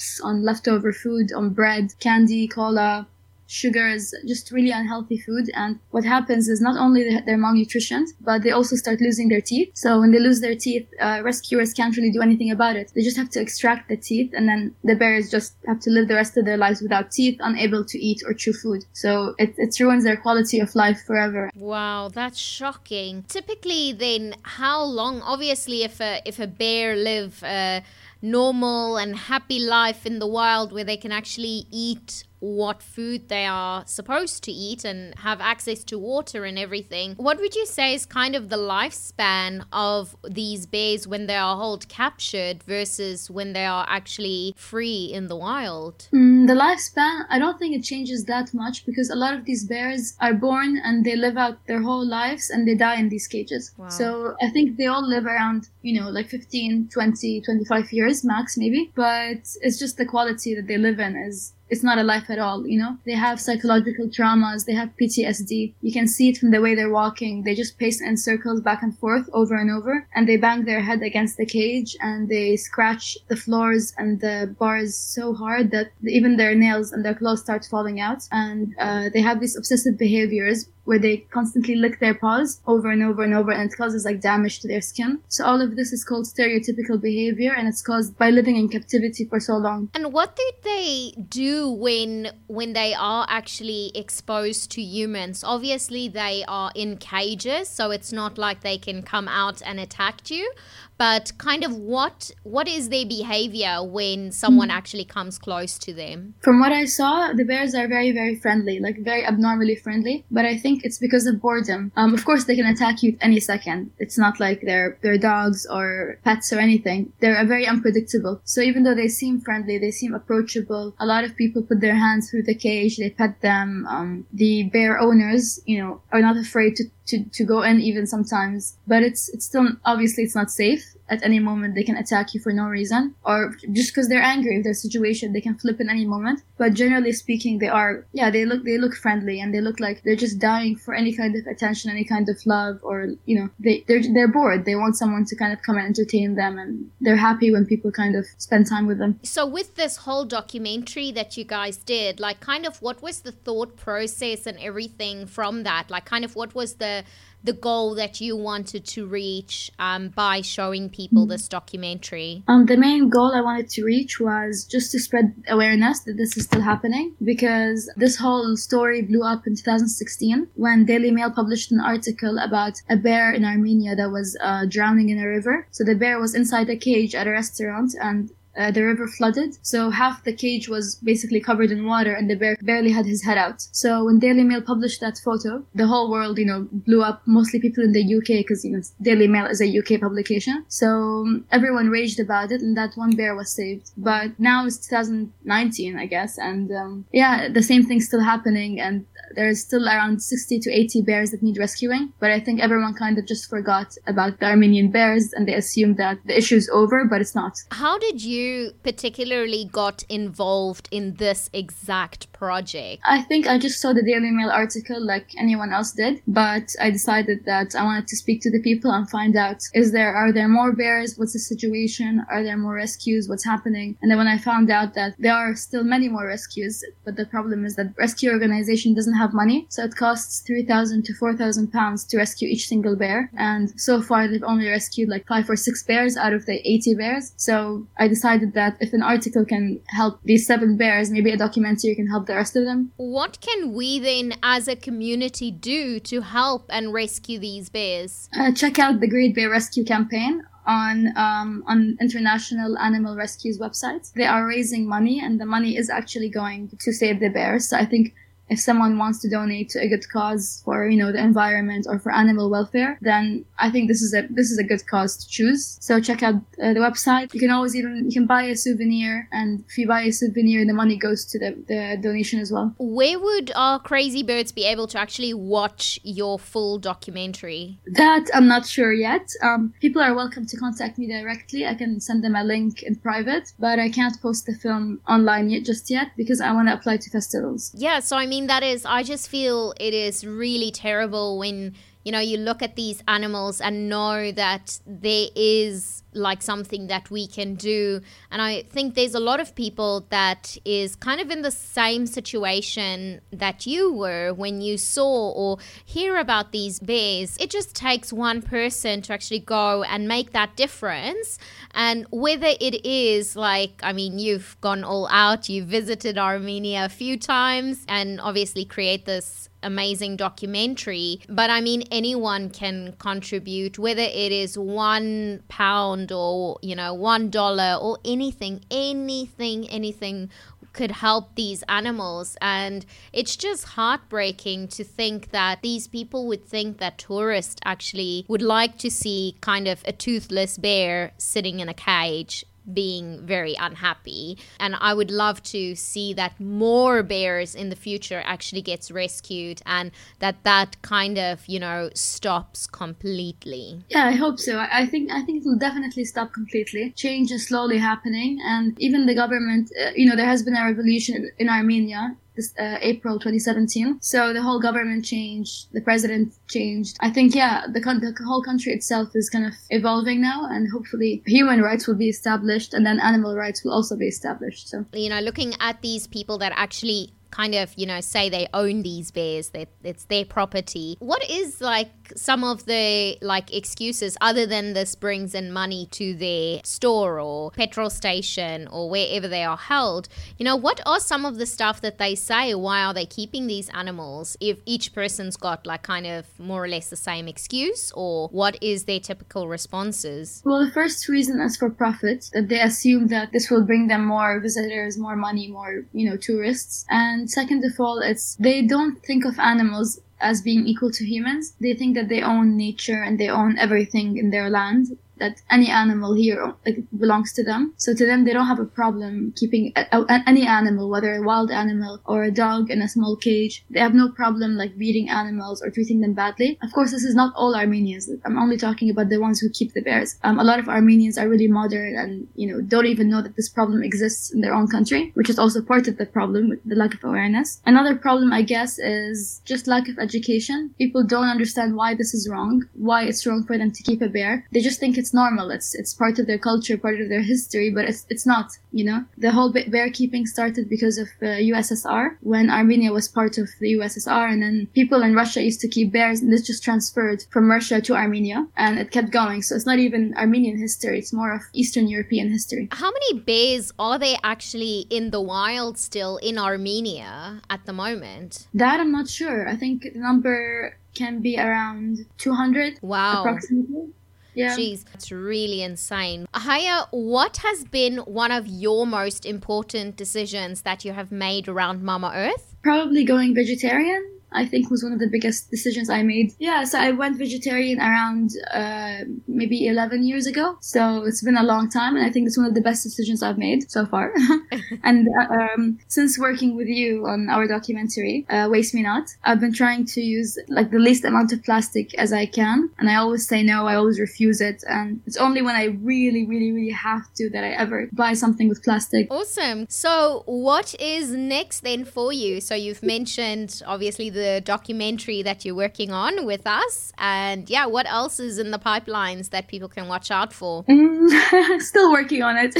scrap 0.00 0.26
on 0.26 0.42
leftover 0.42 0.92
food, 0.92 1.32
on 1.32 1.50
bread, 1.50 1.92
candy, 2.00 2.48
cola, 2.48 3.06
sugars, 3.46 4.14
just 4.26 4.50
really 4.50 4.70
unhealthy 4.70 5.18
food. 5.18 5.50
And 5.54 5.78
what 5.90 6.04
happens 6.04 6.48
is 6.48 6.60
not 6.60 6.76
only 6.76 7.20
they're 7.26 7.38
malnutritioned, 7.38 8.08
but 8.20 8.42
they 8.42 8.50
also 8.50 8.76
start 8.76 9.00
losing 9.00 9.28
their 9.28 9.40
teeth. 9.40 9.70
So 9.74 10.00
when 10.00 10.10
they 10.12 10.18
lose 10.18 10.40
their 10.40 10.56
teeth, 10.56 10.88
uh, 11.00 11.20
rescuers 11.22 11.72
can't 11.72 11.96
really 11.96 12.10
do 12.10 12.22
anything 12.22 12.50
about 12.50 12.76
it. 12.76 12.92
They 12.94 13.02
just 13.02 13.16
have 13.16 13.30
to 13.30 13.40
extract 13.40 13.88
the 13.88 13.96
teeth, 13.96 14.32
and 14.34 14.48
then 14.48 14.74
the 14.82 14.96
bears 14.96 15.30
just 15.30 15.54
have 15.66 15.80
to 15.80 15.90
live 15.90 16.08
the 16.08 16.14
rest 16.14 16.36
of 16.36 16.44
their 16.44 16.56
lives 16.56 16.80
without 16.80 17.10
teeth, 17.10 17.36
unable 17.40 17.84
to 17.84 17.98
eat 17.98 18.22
or 18.26 18.34
chew 18.34 18.52
food. 18.52 18.84
So 18.92 19.34
it, 19.38 19.54
it 19.58 19.78
ruins 19.78 20.04
their 20.04 20.16
quality 20.16 20.60
of 20.60 20.74
life 20.74 21.02
forever. 21.06 21.50
Wow, 21.54 22.08
that's 22.08 22.38
shocking. 22.38 23.24
Typically, 23.28 23.92
then, 23.92 24.36
how 24.42 24.82
long? 24.82 25.20
Obviously, 25.20 25.82
if 25.82 26.00
a 26.00 26.22
if 26.24 26.40
a 26.40 26.46
bear 26.46 26.96
live. 26.96 27.42
Uh, 27.42 27.80
normal 28.24 28.96
and 28.96 29.14
happy 29.14 29.58
life 29.60 30.06
in 30.06 30.18
the 30.18 30.26
wild 30.26 30.72
where 30.72 30.84
they 30.84 30.96
can 30.96 31.12
actually 31.12 31.66
eat 31.70 32.24
what 32.44 32.82
food 32.82 33.28
they 33.30 33.46
are 33.46 33.86
supposed 33.86 34.44
to 34.44 34.52
eat 34.52 34.84
and 34.84 35.18
have 35.20 35.40
access 35.40 35.82
to 35.82 35.98
water 35.98 36.44
and 36.44 36.58
everything. 36.58 37.14
What 37.16 37.38
would 37.38 37.54
you 37.54 37.64
say 37.64 37.94
is 37.94 38.04
kind 38.04 38.36
of 38.36 38.50
the 38.50 38.58
lifespan 38.58 39.64
of 39.72 40.14
these 40.28 40.66
bears 40.66 41.08
when 41.08 41.26
they 41.26 41.36
are 41.36 41.56
held 41.56 41.88
captured 41.88 42.62
versus 42.62 43.30
when 43.30 43.54
they 43.54 43.64
are 43.64 43.86
actually 43.88 44.54
free 44.58 45.06
in 45.06 45.28
the 45.28 45.36
wild? 45.36 46.08
Mm, 46.12 46.46
the 46.46 46.52
lifespan, 46.52 47.24
I 47.30 47.38
don't 47.38 47.58
think 47.58 47.74
it 47.74 47.82
changes 47.82 48.26
that 48.26 48.52
much 48.52 48.84
because 48.84 49.08
a 49.08 49.16
lot 49.16 49.34
of 49.34 49.46
these 49.46 49.64
bears 49.64 50.14
are 50.20 50.34
born 50.34 50.78
and 50.84 51.02
they 51.02 51.16
live 51.16 51.38
out 51.38 51.66
their 51.66 51.80
whole 51.80 52.06
lives 52.06 52.50
and 52.50 52.68
they 52.68 52.74
die 52.74 53.00
in 53.00 53.08
these 53.08 53.26
cages. 53.26 53.72
Wow. 53.78 53.88
So 53.88 54.36
I 54.42 54.50
think 54.50 54.76
they 54.76 54.86
all 54.86 55.06
live 55.06 55.24
around, 55.24 55.70
you 55.80 55.98
know, 55.98 56.10
like 56.10 56.28
15, 56.28 56.90
20, 56.92 57.40
25 57.40 57.92
years 57.92 58.22
max 58.22 58.58
maybe. 58.58 58.92
But 58.94 59.48
it's 59.62 59.78
just 59.78 59.96
the 59.96 60.04
quality 60.04 60.54
that 60.54 60.66
they 60.66 60.76
live 60.76 60.98
in 60.98 61.16
is 61.16 61.54
it's 61.70 61.82
not 61.82 61.98
a 61.98 62.02
life 62.02 62.28
at 62.28 62.38
all, 62.38 62.66
you 62.66 62.78
know? 62.78 62.98
They 63.06 63.14
have 63.14 63.40
psychological 63.40 64.08
traumas, 64.08 64.64
they 64.64 64.74
have 64.74 64.90
PTSD. 65.00 65.74
You 65.80 65.92
can 65.92 66.06
see 66.06 66.28
it 66.28 66.38
from 66.38 66.50
the 66.50 66.60
way 66.60 66.74
they're 66.74 66.90
walking. 66.90 67.42
They 67.42 67.54
just 67.54 67.78
pace 67.78 68.00
in 68.00 68.16
circles 68.16 68.60
back 68.60 68.82
and 68.82 68.96
forth 68.96 69.28
over 69.32 69.54
and 69.54 69.70
over, 69.70 70.06
and 70.14 70.28
they 70.28 70.36
bang 70.36 70.64
their 70.64 70.80
head 70.80 71.02
against 71.02 71.36
the 71.36 71.46
cage 71.46 71.96
and 72.00 72.28
they 72.28 72.56
scratch 72.56 73.16
the 73.28 73.36
floors 73.36 73.94
and 73.96 74.20
the 74.20 74.54
bars 74.58 74.96
so 74.96 75.34
hard 75.34 75.70
that 75.70 75.90
even 76.06 76.36
their 76.36 76.54
nails 76.54 76.92
and 76.92 77.04
their 77.04 77.14
claws 77.14 77.40
start 77.40 77.64
falling 77.64 78.00
out. 78.00 78.22
And 78.30 78.74
uh, 78.78 79.08
they 79.12 79.20
have 79.22 79.40
these 79.40 79.56
obsessive 79.56 79.98
behaviors 79.98 80.68
where 80.84 80.98
they 80.98 81.18
constantly 81.30 81.74
lick 81.74 82.00
their 82.00 82.14
paws 82.14 82.60
over 82.66 82.90
and 82.90 83.02
over 83.02 83.22
and 83.22 83.34
over 83.34 83.50
and 83.50 83.70
it 83.70 83.76
causes 83.76 84.04
like 84.04 84.20
damage 84.20 84.60
to 84.60 84.68
their 84.68 84.80
skin. 84.80 85.20
So 85.28 85.44
all 85.44 85.60
of 85.60 85.76
this 85.76 85.92
is 85.92 86.04
called 86.04 86.26
stereotypical 86.26 87.00
behavior 87.00 87.54
and 87.56 87.66
it's 87.68 87.82
caused 87.82 88.16
by 88.18 88.30
living 88.30 88.56
in 88.56 88.68
captivity 88.68 89.24
for 89.24 89.40
so 89.40 89.56
long. 89.56 89.90
And 89.94 90.12
what 90.12 90.36
did 90.36 90.54
they 90.62 91.14
do 91.28 91.70
when 91.70 92.30
when 92.46 92.72
they 92.72 92.94
are 92.94 93.26
actually 93.28 93.92
exposed 93.94 94.70
to 94.72 94.82
humans? 94.82 95.42
Obviously 95.42 96.08
they 96.08 96.44
are 96.46 96.70
in 96.74 96.96
cages, 96.96 97.68
so 97.68 97.90
it's 97.90 98.12
not 98.12 98.38
like 98.38 98.60
they 98.60 98.78
can 98.78 99.02
come 99.02 99.28
out 99.28 99.62
and 99.62 99.80
attack 99.80 100.30
you, 100.30 100.52
but 100.96 101.32
kind 101.38 101.64
of 101.64 101.76
what 101.76 102.30
what 102.42 102.68
is 102.68 102.88
their 102.88 103.06
behavior 103.06 103.82
when 103.82 104.30
someone 104.32 104.68
mm. 104.68 104.72
actually 104.72 105.04
comes 105.04 105.38
close 105.38 105.78
to 105.78 105.92
them? 105.92 106.34
From 106.40 106.60
what 106.60 106.72
i 106.72 106.84
saw 106.84 107.32
the 107.32 107.44
bears 107.44 107.74
are 107.74 107.88
very 107.88 108.12
very 108.12 108.36
friendly 108.36 108.78
like 108.78 108.98
very 108.98 109.24
abnormally 109.26 109.76
friendly 109.76 110.24
but 110.30 110.44
i 110.44 110.56
think 110.56 110.84
it's 110.84 110.98
because 110.98 111.26
of 111.26 111.40
boredom. 111.40 111.92
Um, 111.96 112.14
of 112.14 112.24
course 112.24 112.44
they 112.44 112.56
can 112.56 112.66
attack 112.66 113.02
you 113.02 113.16
any 113.20 113.40
second. 113.40 113.90
It's 113.98 114.18
not 114.18 114.40
like 114.40 114.62
they're 114.62 114.98
they're 115.02 115.18
dogs 115.18 115.66
or 115.66 116.18
pets 116.24 116.52
or 116.52 116.58
anything. 116.58 117.12
They're 117.20 117.44
very 117.46 117.66
unpredictable. 117.66 118.40
So 118.44 118.60
even 118.60 118.84
though 118.84 118.94
they 118.94 119.08
seem 119.08 119.40
friendly 119.40 119.78
they 119.78 119.90
seem 119.90 120.14
approachable 120.14 120.94
a 120.98 121.06
lot 121.06 121.24
of 121.24 121.36
people 121.36 121.62
put 121.62 121.80
their 121.80 121.94
hands 121.94 122.30
through 122.30 122.44
the 122.44 122.54
cage 122.54 122.96
they 122.96 123.10
pet 123.10 123.40
them. 123.40 123.86
Um, 123.88 124.26
the 124.32 124.64
bear 124.64 124.98
owners 124.98 125.60
you 125.66 125.78
know 125.80 126.00
are 126.12 126.20
not 126.20 126.36
afraid 126.36 126.76
to 126.76 126.84
to, 127.06 127.24
to 127.30 127.44
go 127.44 127.62
in 127.62 127.80
even 127.80 128.06
sometimes 128.06 128.76
but 128.86 129.02
it's 129.02 129.28
it's 129.28 129.44
still 129.44 129.68
obviously 129.84 130.24
it's 130.24 130.34
not 130.34 130.50
safe 130.50 130.93
at 131.08 131.22
any 131.22 131.38
moment 131.38 131.74
they 131.74 131.82
can 131.82 131.96
attack 131.96 132.34
you 132.34 132.40
for 132.40 132.52
no 132.52 132.66
reason 132.66 133.14
or 133.24 133.54
just 133.72 133.90
because 133.90 134.08
they're 134.08 134.22
angry 134.22 134.56
with 134.56 134.64
their 134.64 134.74
situation 134.74 135.32
they 135.32 135.40
can 135.40 135.56
flip 135.56 135.80
in 135.80 135.90
any 135.90 136.06
moment. 136.06 136.40
But 136.58 136.74
generally 136.74 137.12
speaking 137.12 137.58
they 137.58 137.68
are 137.68 138.06
yeah 138.12 138.30
they 138.30 138.44
look 138.44 138.64
they 138.64 138.78
look 138.78 138.94
friendly 138.94 139.40
and 139.40 139.52
they 139.54 139.60
look 139.60 139.80
like 139.80 140.02
they're 140.02 140.16
just 140.16 140.38
dying 140.38 140.76
for 140.76 140.94
any 140.94 141.12
kind 141.14 141.36
of 141.36 141.46
attention 141.46 141.90
any 141.90 142.04
kind 142.04 142.28
of 142.28 142.38
love 142.46 142.78
or 142.82 143.08
you 143.26 143.38
know 143.38 143.50
they 143.58 143.84
they're, 143.86 144.02
they're 144.12 144.28
bored. 144.28 144.64
They 144.64 144.76
want 144.76 144.96
someone 144.96 145.24
to 145.26 145.36
kind 145.36 145.52
of 145.52 145.62
come 145.62 145.76
and 145.76 145.86
entertain 145.86 146.34
them 146.34 146.58
and 146.58 146.90
they're 147.00 147.16
happy 147.16 147.50
when 147.52 147.66
people 147.66 147.90
kind 147.90 148.16
of 148.16 148.26
spend 148.38 148.66
time 148.66 148.86
with 148.86 148.98
them. 148.98 149.20
So 149.22 149.46
with 149.46 149.76
this 149.76 149.98
whole 149.98 150.24
documentary 150.24 151.10
that 151.12 151.36
you 151.36 151.44
guys 151.44 151.76
did 151.76 152.20
like 152.20 152.40
kind 152.40 152.66
of 152.66 152.80
what 152.82 153.02
was 153.02 153.20
the 153.20 153.32
thought 153.32 153.76
process 153.76 154.46
and 154.46 154.58
everything 154.58 155.26
from 155.26 155.62
that? 155.64 155.90
Like 155.90 156.04
kind 156.04 156.24
of 156.24 156.34
what 156.36 156.54
was 156.54 156.74
the 156.74 157.04
the 157.44 157.52
goal 157.52 157.94
that 157.94 158.20
you 158.20 158.36
wanted 158.36 158.84
to 158.86 159.06
reach 159.06 159.70
um, 159.78 160.08
by 160.08 160.40
showing 160.40 160.88
people 160.88 161.26
this 161.26 161.46
documentary? 161.46 162.42
Um, 162.48 162.66
the 162.66 162.76
main 162.76 163.10
goal 163.10 163.32
I 163.34 163.42
wanted 163.42 163.68
to 163.70 163.84
reach 163.84 164.18
was 164.18 164.64
just 164.64 164.90
to 164.92 164.98
spread 164.98 165.34
awareness 165.48 166.00
that 166.00 166.16
this 166.16 166.36
is 166.36 166.44
still 166.44 166.62
happening 166.62 167.14
because 167.22 167.90
this 167.96 168.16
whole 168.16 168.56
story 168.56 169.02
blew 169.02 169.22
up 169.22 169.46
in 169.46 169.54
2016 169.54 170.48
when 170.54 170.86
Daily 170.86 171.10
Mail 171.10 171.30
published 171.30 171.70
an 171.70 171.80
article 171.80 172.38
about 172.38 172.80
a 172.88 172.96
bear 172.96 173.30
in 173.32 173.44
Armenia 173.44 173.94
that 173.94 174.10
was 174.10 174.36
uh, 174.40 174.64
drowning 174.66 175.10
in 175.10 175.18
a 175.18 175.26
river. 175.26 175.68
So 175.70 175.84
the 175.84 175.94
bear 175.94 176.18
was 176.18 176.34
inside 176.34 176.70
a 176.70 176.76
cage 176.76 177.14
at 177.14 177.26
a 177.26 177.30
restaurant 177.30 177.94
and 178.00 178.30
uh, 178.56 178.70
the 178.70 178.82
river 178.82 179.06
flooded. 179.06 179.56
So 179.62 179.90
half 179.90 180.24
the 180.24 180.32
cage 180.32 180.68
was 180.68 180.96
basically 180.96 181.40
covered 181.40 181.70
in 181.70 181.84
water 181.84 182.12
and 182.12 182.30
the 182.30 182.36
bear 182.36 182.56
barely 182.62 182.92
had 182.92 183.06
his 183.06 183.22
head 183.22 183.38
out. 183.38 183.62
So 183.72 184.04
when 184.04 184.18
Daily 184.18 184.44
Mail 184.44 184.62
published 184.62 185.00
that 185.00 185.18
photo, 185.18 185.64
the 185.74 185.86
whole 185.86 186.10
world, 186.10 186.38
you 186.38 186.44
know, 186.44 186.68
blew 186.70 187.02
up, 187.02 187.22
mostly 187.26 187.60
people 187.60 187.84
in 187.84 187.92
the 187.92 188.14
UK 188.16 188.44
because, 188.44 188.64
you 188.64 188.72
know, 188.72 188.82
Daily 189.02 189.28
Mail 189.28 189.46
is 189.46 189.60
a 189.60 189.78
UK 189.78 190.00
publication. 190.00 190.64
So 190.68 190.86
um, 190.86 191.44
everyone 191.50 191.88
raged 191.88 192.20
about 192.20 192.52
it 192.52 192.60
and 192.60 192.76
that 192.76 192.94
one 192.94 193.16
bear 193.16 193.34
was 193.34 193.50
saved. 193.50 193.90
But 193.96 194.38
now 194.38 194.66
it's 194.66 194.78
2019, 194.88 195.98
I 195.98 196.06
guess. 196.06 196.38
And 196.38 196.70
um, 196.72 197.04
yeah, 197.12 197.48
the 197.48 197.62
same 197.62 197.84
thing's 197.84 198.06
still 198.06 198.22
happening. 198.22 198.80
And 198.80 199.06
there's 199.34 199.60
still 199.60 199.86
around 199.86 200.22
60 200.22 200.60
to 200.60 200.70
80 200.70 201.02
bears 201.02 201.30
that 201.30 201.42
need 201.42 201.58
rescuing. 201.58 202.12
But 202.20 202.30
I 202.30 202.40
think 202.40 202.60
everyone 202.60 202.94
kind 202.94 203.18
of 203.18 203.26
just 203.26 203.48
forgot 203.50 203.96
about 204.06 204.38
the 204.40 204.46
Armenian 204.46 204.90
bears 204.90 205.32
and 205.32 205.48
they 205.48 205.54
assumed 205.54 205.96
that 205.96 206.18
the 206.26 206.36
issue's 206.36 206.68
over, 206.70 207.04
but 207.04 207.20
it's 207.20 207.34
not. 207.34 207.58
How 207.70 207.98
did 207.98 208.22
you 208.22 208.43
particularly 208.82 209.68
got 209.70 210.02
involved 210.08 210.88
in 210.90 211.14
this 211.14 211.50
exact 211.52 212.32
project? 212.32 213.02
I 213.04 213.22
think 213.22 213.46
I 213.46 213.58
just 213.58 213.80
saw 213.80 213.92
the 213.92 214.02
Daily 214.02 214.30
Mail 214.30 214.50
article 214.50 215.00
like 215.04 215.28
anyone 215.38 215.72
else 215.72 215.92
did, 215.92 216.22
but 216.26 216.66
I 216.80 216.90
decided 216.90 217.44
that 217.46 217.74
I 217.74 217.84
wanted 217.84 218.06
to 218.08 218.16
speak 218.16 218.42
to 218.42 218.50
the 218.50 218.62
people 218.62 218.90
and 218.90 219.08
find 219.08 219.36
out 219.36 219.60
is 219.74 219.92
there 219.92 220.14
are 220.14 220.32
there 220.32 220.48
more 220.48 220.72
bears? 220.72 221.16
What's 221.16 221.32
the 221.32 221.38
situation? 221.38 222.24
Are 222.30 222.42
there 222.42 222.56
more 222.56 222.74
rescues? 222.74 223.28
What's 223.28 223.44
happening? 223.44 223.96
And 224.00 224.10
then 224.10 224.18
when 224.18 224.28
I 224.28 224.38
found 224.38 224.70
out 224.70 224.94
that 224.94 225.14
there 225.18 225.34
are 225.34 225.54
still 225.54 225.84
many 225.84 226.08
more 226.08 226.26
rescues, 226.26 226.84
but 227.04 227.16
the 227.16 227.26
problem 227.26 227.64
is 227.64 227.76
that 227.76 227.94
rescue 227.98 228.30
organization 228.30 228.94
doesn't 228.94 229.14
have 229.22 229.32
money, 229.32 229.66
so 229.70 229.84
it 229.84 229.96
costs 229.96 230.40
three 230.46 230.64
thousand 230.64 231.04
to 231.06 231.14
four 231.14 231.34
thousand 231.36 231.72
pounds 231.72 232.04
to 232.06 232.18
rescue 232.18 232.48
each 232.48 232.66
single 232.68 232.96
bear, 232.96 233.30
and 233.36 233.78
so 233.80 234.02
far 234.02 234.28
they've 234.28 234.42
only 234.44 234.68
rescued 234.68 235.08
like 235.08 235.26
five 235.26 235.48
or 235.48 235.56
six 235.56 235.82
bears 235.82 236.16
out 236.16 236.32
of 236.32 236.46
the 236.46 236.56
80 236.68 236.94
bears. 236.94 237.32
So 237.36 237.86
I 237.98 238.08
decided 238.08 238.33
that 238.54 238.76
if 238.80 238.92
an 238.92 239.02
article 239.02 239.44
can 239.44 239.80
help 239.88 240.20
these 240.24 240.46
seven 240.46 240.76
bears, 240.76 241.10
maybe 241.10 241.30
a 241.30 241.36
documentary 241.36 241.94
can 241.94 242.06
help 242.06 242.26
the 242.26 242.34
rest 242.34 242.56
of 242.56 242.64
them. 242.64 242.92
What 242.96 243.40
can 243.40 243.72
we 243.74 243.98
then 243.98 244.34
as 244.42 244.68
a 244.68 244.76
community 244.76 245.50
do 245.50 246.00
to 246.00 246.20
help 246.20 246.66
and 246.70 246.92
rescue 246.92 247.38
these 247.38 247.68
bears? 247.68 248.28
Uh, 248.38 248.52
check 248.52 248.78
out 248.78 249.00
the 249.00 249.08
Great 249.08 249.34
Bear 249.34 249.50
Rescue 249.50 249.84
Campaign 249.84 250.42
on 250.66 251.16
um, 251.16 251.62
on 251.66 251.96
international 252.00 252.78
animal 252.78 253.16
rescues 253.16 253.58
websites. 253.58 254.12
They 254.12 254.24
are 254.24 254.46
raising 254.46 254.88
money, 254.88 255.20
and 255.20 255.40
the 255.40 255.46
money 255.46 255.76
is 255.76 255.90
actually 255.90 256.30
going 256.30 256.70
to 256.78 256.92
save 256.92 257.20
the 257.20 257.28
bears. 257.28 257.68
So 257.68 257.76
I 257.76 257.84
think 257.84 258.14
if 258.48 258.60
someone 258.60 258.98
wants 258.98 259.20
to 259.20 259.30
donate 259.30 259.68
to 259.70 259.80
a 259.80 259.88
good 259.88 260.08
cause 260.10 260.62
for 260.64 260.86
you 260.86 260.98
know 260.98 261.12
the 261.12 261.22
environment 261.22 261.86
or 261.88 261.98
for 261.98 262.12
animal 262.12 262.50
welfare 262.50 262.98
then 263.00 263.44
i 263.58 263.70
think 263.70 263.88
this 263.88 264.02
is 264.02 264.12
a 264.14 264.26
this 264.30 264.50
is 264.50 264.58
a 264.58 264.64
good 264.64 264.86
cause 264.86 265.16
to 265.16 265.28
choose. 265.28 265.78
So 265.80 266.00
check 266.00 266.22
out 266.22 266.36
uh, 266.62 266.72
the 266.72 266.80
website. 266.80 267.32
You 267.34 267.40
can 267.40 267.50
always 267.50 267.74
even 267.76 268.04
you 268.06 268.12
can 268.12 268.26
buy 268.26 268.44
a 268.44 268.56
souvenir 268.56 269.28
and 269.32 269.64
if 269.68 269.78
you 269.78 269.86
buy 269.86 270.02
a 270.02 270.12
souvenir 270.12 270.64
the 270.66 270.72
money 270.72 270.96
goes 270.96 271.24
to 271.26 271.38
the, 271.38 271.50
the 271.68 271.98
donation 272.00 272.40
as 272.40 272.50
well. 272.52 272.74
Where 272.78 273.18
would 273.18 273.52
our 273.54 273.78
crazy 273.78 274.22
birds 274.22 274.52
be 274.52 274.64
able 274.64 274.86
to 274.88 274.98
actually 274.98 275.34
watch 275.34 275.98
your 276.02 276.38
full 276.38 276.78
documentary? 276.78 277.78
That 277.86 278.24
i'm 278.34 278.46
not 278.46 278.66
sure 278.66 278.92
yet. 278.92 279.30
Um, 279.42 279.72
people 279.80 280.02
are 280.02 280.14
welcome 280.14 280.46
to 280.46 280.56
contact 280.56 280.98
me 280.98 281.06
directly. 281.06 281.66
I 281.66 281.74
can 281.74 282.00
send 282.00 282.24
them 282.24 282.34
a 282.34 282.44
link 282.44 282.82
in 282.82 282.96
private 282.96 283.52
but 283.58 283.78
i 283.78 283.88
can't 283.88 284.20
post 284.20 284.46
the 284.46 284.54
film 284.54 285.00
online 285.08 285.50
yet 285.50 285.64
just 285.64 285.90
yet 285.90 286.08
because 286.16 286.40
i 286.40 286.52
want 286.52 286.68
to 286.68 286.74
apply 286.74 286.96
to 286.96 287.10
festivals. 287.10 287.72
Yeah 287.74 288.00
so 288.00 288.16
i 288.16 288.26
mean 288.26 288.33
mean, 288.34 288.46
that 288.48 288.62
is, 288.62 288.84
I 288.84 289.02
just 289.02 289.28
feel 289.28 289.74
it 289.78 289.94
is 289.94 290.26
really 290.26 290.70
terrible 290.70 291.38
when, 291.38 291.74
you 292.04 292.12
know, 292.12 292.20
you 292.20 292.36
look 292.36 292.62
at 292.62 292.76
these 292.76 293.02
animals 293.08 293.60
and 293.60 293.88
know 293.88 294.30
that 294.32 294.78
there 294.86 295.28
is 295.34 296.02
like 296.12 296.42
something 296.42 296.86
that 296.86 297.10
we 297.10 297.26
can 297.26 297.54
do. 297.54 298.00
And 298.30 298.40
I 298.40 298.62
think 298.62 298.94
there's 298.94 299.14
a 299.14 299.20
lot 299.20 299.40
of 299.40 299.54
people 299.54 300.06
that 300.10 300.56
is 300.64 300.94
kind 300.96 301.20
of 301.20 301.30
in 301.30 301.42
the 301.42 301.50
same 301.50 302.06
situation 302.06 303.20
that 303.32 303.66
you 303.66 303.92
were 303.92 304.32
when 304.32 304.60
you 304.60 304.78
saw 304.78 305.32
or 305.32 305.58
hear 305.84 306.16
about 306.16 306.52
these 306.52 306.78
bears. 306.78 307.36
It 307.38 307.50
just 307.50 307.74
takes 307.74 308.12
one 308.12 308.42
person 308.42 309.02
to 309.02 309.12
actually 309.12 309.40
go 309.40 309.82
and 309.82 310.06
make 310.06 310.32
that 310.32 310.56
difference. 310.56 311.38
And 311.72 312.06
whether 312.10 312.52
it 312.60 312.86
is 312.86 313.34
like, 313.34 313.80
I 313.82 313.92
mean, 313.92 314.18
you've 314.18 314.56
gone 314.60 314.84
all 314.84 315.08
out, 315.10 315.48
you've 315.48 315.66
visited 315.66 316.16
Armenia 316.16 316.84
a 316.84 316.88
few 316.88 317.18
times, 317.18 317.84
and 317.88 318.20
obviously 318.20 318.64
create 318.64 319.04
this 319.04 319.48
amazing 319.64 320.16
documentary. 320.16 321.20
But 321.28 321.50
I 321.50 321.60
mean, 321.60 321.82
anyone 321.90 322.50
can 322.50 322.94
contribute, 322.98 323.78
whether 323.78 324.02
it 324.02 324.32
is 324.32 324.56
one 324.56 325.42
pound 325.48 326.12
or, 326.12 326.58
you 326.62 326.76
know, 326.76 326.94
one 326.94 327.30
dollar 327.30 327.78
or 327.80 327.98
anything, 328.04 328.64
anything, 328.70 329.68
anything 329.68 330.30
could 330.74 330.90
help 330.90 331.34
these 331.36 331.62
animals. 331.68 332.36
And 332.42 332.84
it's 333.12 333.36
just 333.36 333.64
heartbreaking 333.64 334.68
to 334.68 334.84
think 334.84 335.30
that 335.30 335.62
these 335.62 335.88
people 335.88 336.26
would 336.26 336.44
think 336.44 336.78
that 336.78 336.98
tourists 336.98 337.60
actually 337.64 338.26
would 338.28 338.42
like 338.42 338.76
to 338.78 338.90
see 338.90 339.36
kind 339.40 339.66
of 339.66 339.82
a 339.86 339.92
toothless 339.92 340.58
bear 340.58 341.12
sitting 341.16 341.60
in 341.60 341.68
a 341.68 341.74
cage 341.74 342.44
being 342.72 343.26
very 343.26 343.54
unhappy. 343.58 344.38
And 344.58 344.74
i 344.80 344.94
would 344.94 345.10
love 345.10 345.42
to 345.54 345.74
see 345.74 346.12
that 346.14 346.38
more 346.40 347.02
bears 347.02 347.54
in 347.54 347.68
the 347.68 347.76
future 347.76 348.22
actually 348.24 348.62
gets 348.62 348.90
rescued 348.90 349.60
and 349.66 349.90
that 350.18 350.42
that 350.44 350.80
kind 350.82 351.18
of 351.18 351.46
you 351.48 351.60
know 351.60 351.90
stops 351.94 352.66
completely. 352.66 353.84
Yeah 353.88 354.06
i 354.06 354.12
hope 354.12 354.38
so. 354.38 354.58
I 354.58 354.86
think 354.86 355.10
i 355.10 355.22
think 355.22 355.42
it 355.42 355.46
will 355.48 355.58
definitely 355.58 356.04
stop 356.04 356.32
completely. 356.32 356.92
Change 356.96 357.30
is 357.32 357.46
slowly 357.48 357.78
happening 357.78 358.40
and 358.42 358.74
even 358.78 359.06
the 359.06 359.14
government 359.14 359.70
uh, 359.80 359.90
you 359.94 360.06
know 360.08 360.16
there 360.16 360.26
has 360.26 360.42
been 360.42 360.56
a 360.56 360.64
revolution 360.64 361.30
in 361.38 361.48
armenia 361.48 362.16
this 362.36 362.54
uh, 362.58 362.78
April 362.80 363.18
2017. 363.18 363.98
So 364.00 364.32
the 364.32 364.42
whole 364.42 364.60
government 364.60 365.04
changed, 365.04 365.72
the 365.72 365.80
president 365.80 366.34
changed. 366.48 366.96
I 367.00 367.10
think 367.10 367.34
yeah, 367.34 367.66
the, 367.72 367.80
con- 367.80 368.00
the 368.00 368.14
whole 368.24 368.42
country 368.42 368.72
itself 368.72 369.10
is 369.14 369.30
kind 369.30 369.46
of 369.46 369.54
evolving 369.70 370.20
now, 370.20 370.46
and 370.46 370.70
hopefully 370.70 371.22
human 371.26 371.62
rights 371.62 371.86
will 371.86 371.94
be 371.94 372.08
established, 372.08 372.74
and 372.74 372.84
then 372.84 373.00
animal 373.00 373.36
rights 373.36 373.64
will 373.64 373.72
also 373.72 373.96
be 373.96 374.06
established. 374.06 374.68
So 374.68 374.84
you 374.92 375.08
know, 375.08 375.20
looking 375.20 375.54
at 375.60 375.82
these 375.82 376.06
people 376.06 376.38
that 376.38 376.52
actually 376.56 377.12
kind 377.34 377.54
of, 377.54 377.74
you 377.76 377.86
know, 377.86 378.00
say 378.00 378.28
they 378.28 378.46
own 378.54 378.82
these 378.82 379.10
bears, 379.10 379.50
that 379.50 379.68
it's 379.82 380.04
their 380.04 380.24
property. 380.24 380.96
What 381.00 381.28
is 381.28 381.60
like 381.60 381.90
some 382.14 382.44
of 382.44 382.64
the 382.66 383.18
like 383.20 383.52
excuses 383.52 384.16
other 384.20 384.46
than 384.46 384.72
this 384.74 384.94
brings 384.94 385.34
in 385.34 385.52
money 385.52 385.88
to 385.92 386.14
their 386.14 386.60
store 386.64 387.18
or 387.18 387.50
petrol 387.50 387.90
station 387.90 388.68
or 388.68 388.88
wherever 388.88 389.26
they 389.26 389.44
are 389.44 389.56
held? 389.56 390.08
You 390.38 390.44
know, 390.44 390.56
what 390.56 390.80
are 390.86 391.00
some 391.00 391.24
of 391.24 391.38
the 391.38 391.46
stuff 391.46 391.80
that 391.80 391.98
they 391.98 392.14
say? 392.14 392.54
Why 392.54 392.84
are 392.84 392.94
they 392.94 393.06
keeping 393.06 393.46
these 393.46 393.68
animals 393.70 394.36
if 394.40 394.58
each 394.64 394.92
person's 394.92 395.36
got 395.36 395.66
like 395.66 395.82
kind 395.82 396.06
of 396.06 396.26
more 396.38 396.64
or 396.64 396.68
less 396.68 396.88
the 396.90 396.96
same 396.96 397.26
excuse 397.26 397.90
or 397.96 398.28
what 398.28 398.62
is 398.62 398.84
their 398.84 399.00
typical 399.00 399.48
responses? 399.48 400.40
Well, 400.44 400.64
the 400.64 400.70
first 400.70 401.08
reason 401.08 401.40
is 401.40 401.56
for 401.56 401.70
profit, 401.70 402.30
that 402.32 402.48
they 402.48 402.60
assume 402.60 403.08
that 403.08 403.32
this 403.32 403.50
will 403.50 403.64
bring 403.64 403.88
them 403.88 404.04
more 404.06 404.38
visitors, 404.40 404.96
more 404.98 405.16
money, 405.16 405.48
more, 405.50 405.84
you 405.92 406.08
know, 406.08 406.16
tourists. 406.16 406.84
And 406.90 407.23
second 407.30 407.64
of 407.64 407.78
all, 407.78 408.00
it's 408.00 408.36
they 408.36 408.62
don't 408.62 409.02
think 409.04 409.24
of 409.24 409.38
animals 409.38 410.00
as 410.20 410.42
being 410.42 410.66
equal 410.66 410.90
to 410.90 411.04
humans. 411.04 411.54
They 411.60 411.74
think 411.74 411.94
that 411.96 412.08
they 412.08 412.22
own 412.22 412.56
nature 412.56 413.02
and 413.02 413.18
they 413.18 413.28
own 413.28 413.58
everything 413.58 414.16
in 414.16 414.30
their 414.30 414.48
land 414.48 414.96
that 415.18 415.40
any 415.50 415.68
animal 415.68 416.14
here 416.14 416.54
like, 416.66 416.78
belongs 416.98 417.32
to 417.34 417.44
them. 417.44 417.74
So 417.76 417.94
to 417.94 418.06
them, 418.06 418.24
they 418.24 418.32
don't 418.32 418.46
have 418.46 418.60
a 418.60 418.64
problem 418.64 419.32
keeping 419.36 419.72
a, 419.76 419.86
a, 419.92 420.22
any 420.26 420.46
animal, 420.46 420.90
whether 420.90 421.14
a 421.14 421.22
wild 421.22 421.50
animal 421.50 422.00
or 422.04 422.24
a 422.24 422.30
dog 422.30 422.70
in 422.70 422.82
a 422.82 422.88
small 422.88 423.16
cage. 423.16 423.64
They 423.70 423.80
have 423.80 423.94
no 423.94 424.10
problem 424.10 424.56
like 424.56 424.78
beating 424.78 425.08
animals 425.08 425.62
or 425.62 425.70
treating 425.70 426.00
them 426.00 426.14
badly. 426.14 426.58
Of 426.62 426.72
course, 426.72 426.90
this 426.90 427.04
is 427.04 427.14
not 427.14 427.32
all 427.36 427.54
Armenians. 427.54 428.10
I'm 428.24 428.38
only 428.38 428.56
talking 428.56 428.90
about 428.90 429.08
the 429.08 429.18
ones 429.18 429.40
who 429.40 429.48
keep 429.50 429.72
the 429.72 429.82
bears. 429.82 430.18
Um, 430.22 430.38
a 430.38 430.44
lot 430.44 430.58
of 430.58 430.68
Armenians 430.68 431.18
are 431.18 431.28
really 431.28 431.48
modern 431.48 431.96
and, 431.96 432.28
you 432.34 432.46
know, 432.50 432.60
don't 432.60 432.86
even 432.86 433.08
know 433.08 433.22
that 433.22 433.36
this 433.36 433.48
problem 433.48 433.82
exists 433.82 434.32
in 434.32 434.40
their 434.40 434.54
own 434.54 434.68
country, 434.68 435.10
which 435.14 435.30
is 435.30 435.38
also 435.38 435.62
part 435.62 435.88
of 435.88 435.96
the 435.96 436.06
problem 436.06 436.48
with 436.48 436.60
the 436.64 436.74
lack 436.74 436.94
of 436.94 437.04
awareness. 437.04 437.60
Another 437.66 437.94
problem, 437.96 438.32
I 438.32 438.42
guess, 438.42 438.78
is 438.78 439.42
just 439.44 439.66
lack 439.66 439.88
of 439.88 439.98
education. 439.98 440.74
People 440.78 441.04
don't 441.04 441.28
understand 441.28 441.76
why 441.76 441.94
this 441.94 442.14
is 442.14 442.28
wrong, 442.30 442.64
why 442.74 443.04
it's 443.04 443.26
wrong 443.26 443.44
for 443.44 443.58
them 443.58 443.70
to 443.72 443.82
keep 443.82 444.02
a 444.02 444.08
bear. 444.08 444.46
They 444.52 444.60
just 444.60 444.80
think 444.80 444.98
it's 444.98 445.03
normal. 445.12 445.50
It's 445.50 445.74
it's 445.74 445.92
part 445.92 446.18
of 446.18 446.26
their 446.26 446.38
culture, 446.38 446.78
part 446.78 447.00
of 447.00 447.08
their 447.08 447.22
history, 447.22 447.70
but 447.70 447.84
it's 447.84 448.06
it's 448.08 448.26
not. 448.26 448.52
You 448.72 448.84
know, 448.84 449.04
the 449.18 449.30
whole 449.30 449.52
bear 449.52 449.90
keeping 449.90 450.26
started 450.26 450.68
because 450.68 450.98
of 450.98 451.08
uh, 451.22 451.26
USSR 451.52 452.16
when 452.22 452.50
Armenia 452.50 452.92
was 452.92 453.06
part 453.08 453.38
of 453.38 453.48
the 453.60 453.74
USSR, 453.74 454.32
and 454.32 454.42
then 454.42 454.68
people 454.74 455.02
in 455.02 455.14
Russia 455.14 455.42
used 455.42 455.60
to 455.60 455.68
keep 455.68 455.92
bears, 455.92 456.20
and 456.20 456.32
this 456.32 456.46
just 456.46 456.64
transferred 456.64 457.24
from 457.30 457.50
Russia 457.50 457.80
to 457.80 457.94
Armenia, 457.94 458.46
and 458.56 458.78
it 458.78 458.90
kept 458.90 459.10
going. 459.10 459.42
So 459.42 459.54
it's 459.54 459.66
not 459.66 459.78
even 459.78 460.14
Armenian 460.16 460.58
history; 460.58 460.98
it's 460.98 461.12
more 461.12 461.32
of 461.32 461.42
Eastern 461.52 461.86
European 461.88 462.30
history. 462.30 462.68
How 462.72 462.90
many 462.90 463.20
bears 463.20 463.72
are 463.78 463.98
there 463.98 464.18
actually 464.24 464.86
in 464.90 465.10
the 465.10 465.20
wild 465.20 465.78
still 465.78 466.16
in 466.18 466.38
Armenia 466.38 467.42
at 467.50 467.66
the 467.66 467.72
moment? 467.72 468.46
That 468.54 468.80
I'm 468.80 468.92
not 468.92 469.08
sure. 469.08 469.48
I 469.48 469.56
think 469.56 469.82
the 469.82 469.98
number 469.98 470.76
can 470.94 471.20
be 471.20 471.38
around 471.38 472.06
200 472.18 472.78
wow 472.82 473.20
approximately 473.20 473.92
Yeah. 474.34 474.56
Jeez, 474.56 474.84
it's 474.94 475.10
really 475.12 475.62
insane. 475.62 476.26
Haya, 476.34 476.86
what 476.90 477.38
has 477.38 477.64
been 477.64 477.98
one 477.98 478.32
of 478.32 478.46
your 478.46 478.86
most 478.86 479.24
important 479.24 479.96
decisions 479.96 480.62
that 480.62 480.84
you 480.84 480.92
have 480.92 481.12
made 481.12 481.48
around 481.48 481.82
Mama 481.82 482.12
Earth? 482.14 482.56
Probably 482.62 483.04
going 483.04 483.34
vegetarian. 483.34 484.13
I 484.34 484.46
think 484.46 484.70
was 484.70 484.82
one 484.82 484.92
of 484.92 484.98
the 484.98 485.08
biggest 485.08 485.50
decisions 485.50 485.88
I 485.88 486.02
made. 486.02 486.32
Yeah, 486.38 486.64
so 486.64 486.78
I 486.78 486.90
went 486.90 487.18
vegetarian 487.18 487.80
around 487.80 488.30
uh, 488.52 489.04
maybe 489.28 489.66
11 489.66 490.04
years 490.04 490.26
ago. 490.26 490.56
So 490.60 491.04
it's 491.04 491.22
been 491.22 491.36
a 491.36 491.42
long 491.42 491.70
time, 491.70 491.96
and 491.96 492.04
I 492.04 492.10
think 492.10 492.26
it's 492.26 492.36
one 492.36 492.46
of 492.46 492.54
the 492.54 492.60
best 492.60 492.82
decisions 492.82 493.22
I've 493.22 493.38
made 493.38 493.70
so 493.70 493.86
far. 493.86 494.12
and 494.82 495.08
uh, 495.08 495.34
um, 495.34 495.78
since 495.88 496.18
working 496.18 496.56
with 496.56 496.68
you 496.68 497.06
on 497.06 497.28
our 497.30 497.46
documentary, 497.46 498.26
uh, 498.28 498.48
Waste 498.50 498.74
Me 498.74 498.82
Not, 498.82 499.08
I've 499.22 499.40
been 499.40 499.52
trying 499.52 499.86
to 499.86 500.00
use 500.00 500.38
like 500.48 500.70
the 500.70 500.78
least 500.78 501.04
amount 501.04 501.32
of 501.32 501.42
plastic 501.44 501.94
as 501.94 502.12
I 502.12 502.26
can. 502.26 502.70
And 502.78 502.90
I 502.90 502.96
always 502.96 503.26
say 503.26 503.42
no, 503.42 503.66
I 503.66 503.76
always 503.76 504.00
refuse 504.00 504.40
it. 504.40 504.64
And 504.68 505.00
it's 505.06 505.16
only 505.16 505.42
when 505.42 505.54
I 505.54 505.64
really, 505.92 506.26
really, 506.26 506.50
really 506.52 506.72
have 506.72 507.12
to 507.14 507.30
that 507.30 507.44
I 507.44 507.50
ever 507.50 507.88
buy 507.92 508.14
something 508.14 508.48
with 508.48 508.62
plastic. 508.62 509.06
Awesome. 509.10 509.66
So, 509.68 510.22
what 510.26 510.74
is 510.80 511.10
next 511.10 511.60
then 511.60 511.84
for 511.84 512.12
you? 512.12 512.40
So, 512.40 512.54
you've 512.54 512.82
mentioned 512.82 513.62
obviously 513.66 514.10
the 514.10 514.23
the 514.24 514.40
documentary 514.40 515.20
that 515.22 515.44
you're 515.44 515.54
working 515.54 515.90
on 515.92 516.24
with 516.24 516.46
us. 516.46 516.92
And 516.96 517.50
yeah, 517.50 517.66
what 517.66 517.86
else 517.86 518.18
is 518.18 518.38
in 518.38 518.50
the 518.52 518.58
pipelines 518.58 519.30
that 519.30 519.48
people 519.48 519.68
can 519.68 519.86
watch 519.88 520.10
out 520.10 520.32
for? 520.32 520.64
Mm, 520.74 521.60
still 521.72 521.90
working 521.92 522.22
on 522.22 522.36
it. 522.36 522.52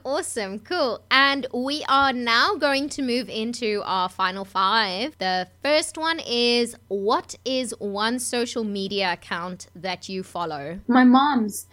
awesome, 0.04 0.58
cool. 0.60 1.02
And 1.10 1.46
we 1.52 1.84
are 1.88 2.12
now 2.12 2.54
going 2.54 2.88
to 2.90 3.02
move 3.02 3.28
into 3.28 3.82
our 3.84 4.08
final 4.08 4.44
five. 4.44 5.16
The 5.18 5.48
first 5.62 5.98
one 5.98 6.20
is 6.26 6.76
what 6.88 7.34
is 7.44 7.74
one 7.78 8.18
social 8.18 8.64
media 8.64 9.12
account 9.12 9.68
that 9.74 10.08
you 10.08 10.22
follow? 10.22 10.80
My 10.86 11.04
mom's. 11.04 11.66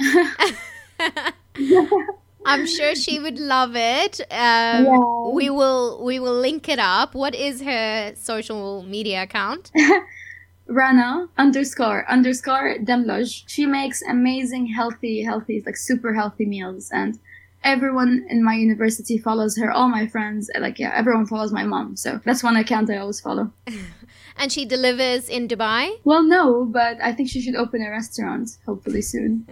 I'm 2.47 2.65
sure 2.65 2.95
she 2.95 3.19
would 3.19 3.39
love 3.39 3.75
it. 3.75 4.21
Um, 4.31 4.85
yeah. 4.85 4.99
We 5.31 5.49
will 5.49 6.03
we 6.03 6.19
will 6.19 6.39
link 6.39 6.69
it 6.69 6.79
up. 6.79 7.13
What 7.13 7.35
is 7.35 7.61
her 7.61 8.13
social 8.15 8.83
media 8.83 9.23
account? 9.23 9.71
Rana 10.67 11.27
underscore 11.37 12.09
underscore 12.09 12.77
Demloj. 12.79 13.43
She 13.47 13.65
makes 13.65 14.01
amazing, 14.01 14.67
healthy, 14.67 15.23
healthy, 15.23 15.63
like 15.65 15.77
super 15.77 16.13
healthy 16.13 16.45
meals, 16.45 16.89
and 16.91 17.19
everyone 17.63 18.25
in 18.29 18.43
my 18.43 18.55
university 18.55 19.17
follows 19.17 19.57
her. 19.57 19.71
All 19.71 19.89
my 19.89 20.07
friends, 20.07 20.49
like 20.59 20.79
yeah, 20.79 20.91
everyone 20.95 21.25
follows 21.25 21.51
my 21.51 21.63
mom. 21.63 21.95
So 21.95 22.19
that's 22.25 22.43
one 22.43 22.55
account 22.55 22.89
I 22.89 22.97
always 22.97 23.19
follow. 23.19 23.51
and 24.37 24.51
she 24.51 24.65
delivers 24.65 25.29
in 25.29 25.47
Dubai. 25.47 25.99
Well, 26.03 26.23
no, 26.23 26.65
but 26.65 26.97
I 27.01 27.11
think 27.13 27.29
she 27.29 27.41
should 27.41 27.55
open 27.55 27.81
a 27.81 27.89
restaurant 27.89 28.57
hopefully 28.65 29.01
soon. 29.01 29.47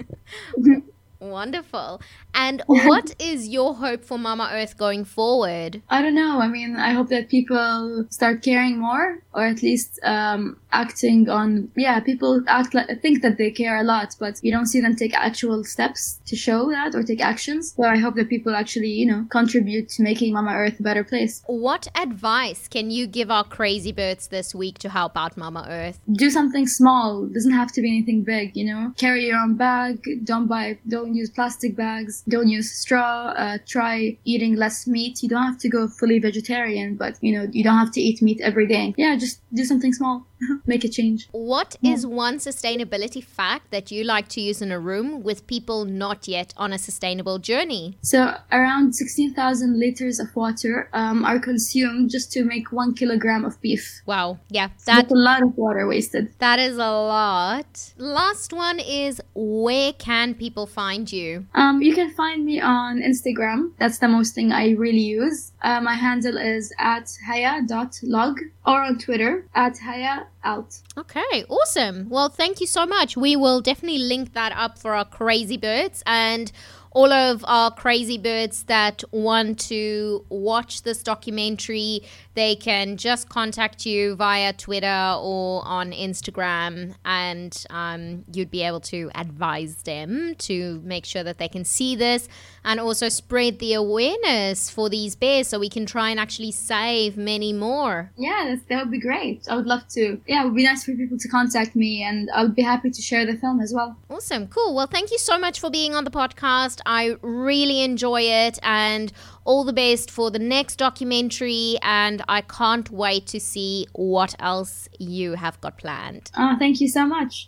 Wonderful. 1.29 2.01
And 2.33 2.61
what 2.67 3.15
is 3.19 3.47
your 3.47 3.75
hope 3.75 4.03
for 4.03 4.17
Mama 4.17 4.49
Earth 4.51 4.77
going 4.77 5.05
forward? 5.05 5.81
I 5.89 6.01
don't 6.01 6.15
know. 6.15 6.39
I 6.39 6.47
mean, 6.47 6.75
I 6.75 6.91
hope 6.91 7.09
that 7.09 7.29
people 7.29 8.05
start 8.09 8.41
caring 8.43 8.77
more, 8.77 9.21
or 9.33 9.43
at 9.45 9.61
least 9.61 9.99
um, 10.03 10.57
acting 10.83 11.29
on. 11.29 11.71
Yeah, 11.75 11.99
people 11.99 12.43
act 12.47 12.73
like 12.73 12.87
think 13.01 13.21
that 13.23 13.37
they 13.37 13.51
care 13.51 13.77
a 13.79 13.83
lot, 13.83 14.15
but 14.19 14.33
you 14.43 14.51
don't 14.51 14.69
see 14.73 14.81
them 14.81 14.95
take 14.95 15.13
actual 15.13 15.63
steps 15.63 16.19
to 16.29 16.35
show 16.35 16.69
that 16.71 16.95
or 16.95 17.03
take 17.03 17.21
actions. 17.21 17.73
So 17.75 17.83
I 17.83 17.97
hope 17.97 18.15
that 18.15 18.29
people 18.29 18.53
actually, 18.55 18.93
you 19.01 19.07
know, 19.11 19.25
contribute 19.29 19.89
to 19.95 20.03
making 20.03 20.33
Mama 20.33 20.53
Earth 20.53 20.79
a 20.79 20.83
better 20.83 21.03
place. 21.03 21.43
What 21.47 21.87
advice 21.95 22.67
can 22.67 22.91
you 22.91 23.07
give 23.07 23.29
our 23.31 23.43
crazy 23.57 23.91
birds 23.91 24.27
this 24.27 24.53
week 24.53 24.77
to 24.79 24.89
help 24.89 25.13
out 25.17 25.37
Mama 25.37 25.65
Earth? 25.69 25.99
Do 26.11 26.29
something 26.29 26.67
small. 26.67 27.25
It 27.25 27.33
doesn't 27.33 27.53
have 27.61 27.71
to 27.73 27.81
be 27.81 27.89
anything 27.89 28.23
big. 28.23 28.55
You 28.55 28.65
know, 28.65 28.93
carry 28.97 29.25
your 29.27 29.37
own 29.37 29.55
bag. 29.55 30.03
Don't 30.23 30.47
buy. 30.47 30.77
Don't 30.87 31.13
use 31.15 31.29
plastic 31.29 31.75
bags 31.75 32.23
don't 32.27 32.47
use 32.47 32.71
straw. 32.71 33.33
Uh, 33.35 33.57
try 33.65 34.17
eating 34.25 34.55
less 34.55 34.87
meat. 34.87 35.21
You 35.23 35.29
don't 35.29 35.43
have 35.43 35.59
to 35.59 35.69
go 35.69 35.87
fully 35.87 36.19
vegetarian, 36.19 36.95
but 36.95 37.17
you 37.21 37.31
know 37.33 37.47
you 37.51 37.63
don't 37.63 37.77
have 37.77 37.91
to 37.93 38.01
eat 38.01 38.21
meat 38.21 38.39
every 38.41 38.67
day. 38.67 38.93
Yeah, 38.97 39.15
just 39.15 39.41
do 39.53 39.63
something 39.63 39.93
small. 39.93 40.25
make 40.67 40.83
a 40.83 40.89
change. 40.89 41.27
What 41.31 41.75
yeah. 41.81 41.93
is 41.93 42.05
one 42.05 42.37
sustainability 42.37 43.23
fact 43.23 43.71
that 43.71 43.91
you 43.91 44.03
like 44.03 44.27
to 44.29 44.41
use 44.41 44.61
in 44.61 44.71
a 44.71 44.79
room 44.79 45.23
with 45.23 45.47
people 45.47 45.85
not 45.85 46.27
yet 46.27 46.53
on 46.57 46.73
a 46.73 46.77
sustainable 46.77 47.39
journey? 47.39 47.97
So, 48.01 48.35
around 48.51 48.93
16,000 48.93 49.79
liters 49.79 50.19
of 50.19 50.35
water 50.35 50.89
um, 50.93 51.25
are 51.25 51.39
consumed 51.39 52.09
just 52.09 52.31
to 52.33 52.43
make 52.43 52.71
one 52.71 52.93
kilogram 52.93 53.45
of 53.45 53.59
beef. 53.61 54.01
Wow. 54.05 54.39
Yeah. 54.49 54.69
That's 54.85 55.11
a 55.11 55.15
lot 55.15 55.41
of 55.43 55.57
water 55.57 55.87
wasted. 55.87 56.33
That 56.39 56.59
is 56.59 56.77
a 56.77 56.91
lot. 56.91 57.93
Last 57.97 58.53
one 58.53 58.79
is 58.79 59.21
where 59.33 59.93
can 59.93 60.33
people 60.33 60.65
find 60.65 61.11
you? 61.11 61.45
Um, 61.53 61.81
you 61.81 61.93
can 61.93 62.11
find 62.13 62.45
me 62.45 62.59
on 62.61 63.01
Instagram. 63.01 63.71
That's 63.79 63.99
the 63.99 64.07
most 64.07 64.35
thing 64.35 64.51
I 64.51 64.71
really 64.71 64.99
use. 64.99 65.51
Uh, 65.61 65.81
my 65.81 65.95
handle 65.95 66.37
is 66.37 66.73
at 66.79 67.11
haya.log 67.27 68.39
or 68.65 68.81
on 68.81 68.97
Twitter 68.97 69.45
at 69.55 69.77
haya 69.77 70.27
out. 70.45 70.79
Okay, 70.97 71.43
awesome. 71.49 72.09
Well, 72.09 72.29
thank 72.29 72.61
you 72.61 72.67
so 72.67 72.85
much. 72.85 73.17
We 73.17 73.35
will 73.35 73.59
definitely 73.59 73.99
link 73.99 74.33
that 74.33 74.53
up 74.55 74.77
for 74.77 74.93
our 74.93 75.05
crazy 75.05 75.57
birds 75.57 76.03
and 76.05 76.51
all 76.95 77.11
of 77.11 77.43
our 77.45 77.71
crazy 77.71 78.17
birds 78.17 78.63
that 78.63 79.03
want 79.11 79.59
to 79.59 80.25
watch 80.29 80.83
this 80.83 81.03
documentary, 81.03 81.99
they 82.35 82.55
can 82.55 82.95
just 82.95 83.27
contact 83.27 83.85
you 83.85 84.15
via 84.15 84.53
Twitter 84.53 85.13
or 85.19 85.61
on 85.67 85.91
Instagram, 85.91 86.95
and 87.03 87.65
um, 87.69 88.23
you'd 88.31 88.49
be 88.49 88.63
able 88.63 88.79
to 88.79 89.11
advise 89.13 89.75
them 89.83 90.35
to 90.37 90.81
make 90.85 91.05
sure 91.05 91.21
that 91.21 91.37
they 91.37 91.49
can 91.49 91.65
see 91.65 91.97
this 91.97 92.29
and 92.65 92.79
also 92.79 93.07
spread 93.07 93.59
the 93.59 93.73
awareness 93.73 94.69
for 94.69 94.89
these 94.89 95.15
bears 95.15 95.47
so 95.47 95.59
we 95.59 95.69
can 95.69 95.85
try 95.85 96.09
and 96.09 96.19
actually 96.19 96.51
save 96.51 97.15
many 97.15 97.53
more. 97.53 98.11
Yeah, 98.17 98.55
that 98.67 98.83
would 98.83 98.91
be 98.91 98.99
great. 98.99 99.45
I 99.49 99.55
would 99.55 99.67
love 99.67 99.87
to. 99.89 100.19
Yeah, 100.27 100.41
it 100.41 100.45
would 100.45 100.55
be 100.55 100.65
nice 100.65 100.83
for 100.83 100.93
people 100.93 101.17
to 101.17 101.27
contact 101.29 101.75
me, 101.75 102.03
and 102.03 102.29
I 102.31 102.43
would 102.43 102.55
be 102.55 102.63
happy 102.63 102.89
to 102.89 103.01
share 103.01 103.25
the 103.25 103.37
film 103.37 103.61
as 103.61 103.73
well. 103.73 103.95
Awesome, 104.09 104.47
cool. 104.47 104.75
Well, 104.75 104.87
thank 104.87 105.11
you 105.11 105.19
so 105.19 105.37
much 105.37 105.59
for 105.59 105.69
being 105.69 105.93
on 105.93 106.03
the 106.03 106.11
podcast. 106.11 106.81
I 106.85 107.15
really 107.21 107.81
enjoy 107.81 108.21
it 108.21 108.59
and 108.63 109.13
all 109.45 109.63
the 109.63 109.73
best 109.73 110.09
for 110.09 110.31
the 110.31 110.39
next 110.39 110.77
documentary. 110.77 111.77
And 111.83 112.23
I 112.27 112.41
can't 112.41 112.89
wait 112.89 113.27
to 113.27 113.39
see 113.39 113.87
what 113.93 114.35
else 114.39 114.89
you 114.97 115.33
have 115.33 115.61
got 115.61 115.77
planned. 115.77 116.31
Oh, 116.35 116.55
thank 116.57 116.81
you 116.81 116.87
so 116.87 117.05
much. 117.05 117.47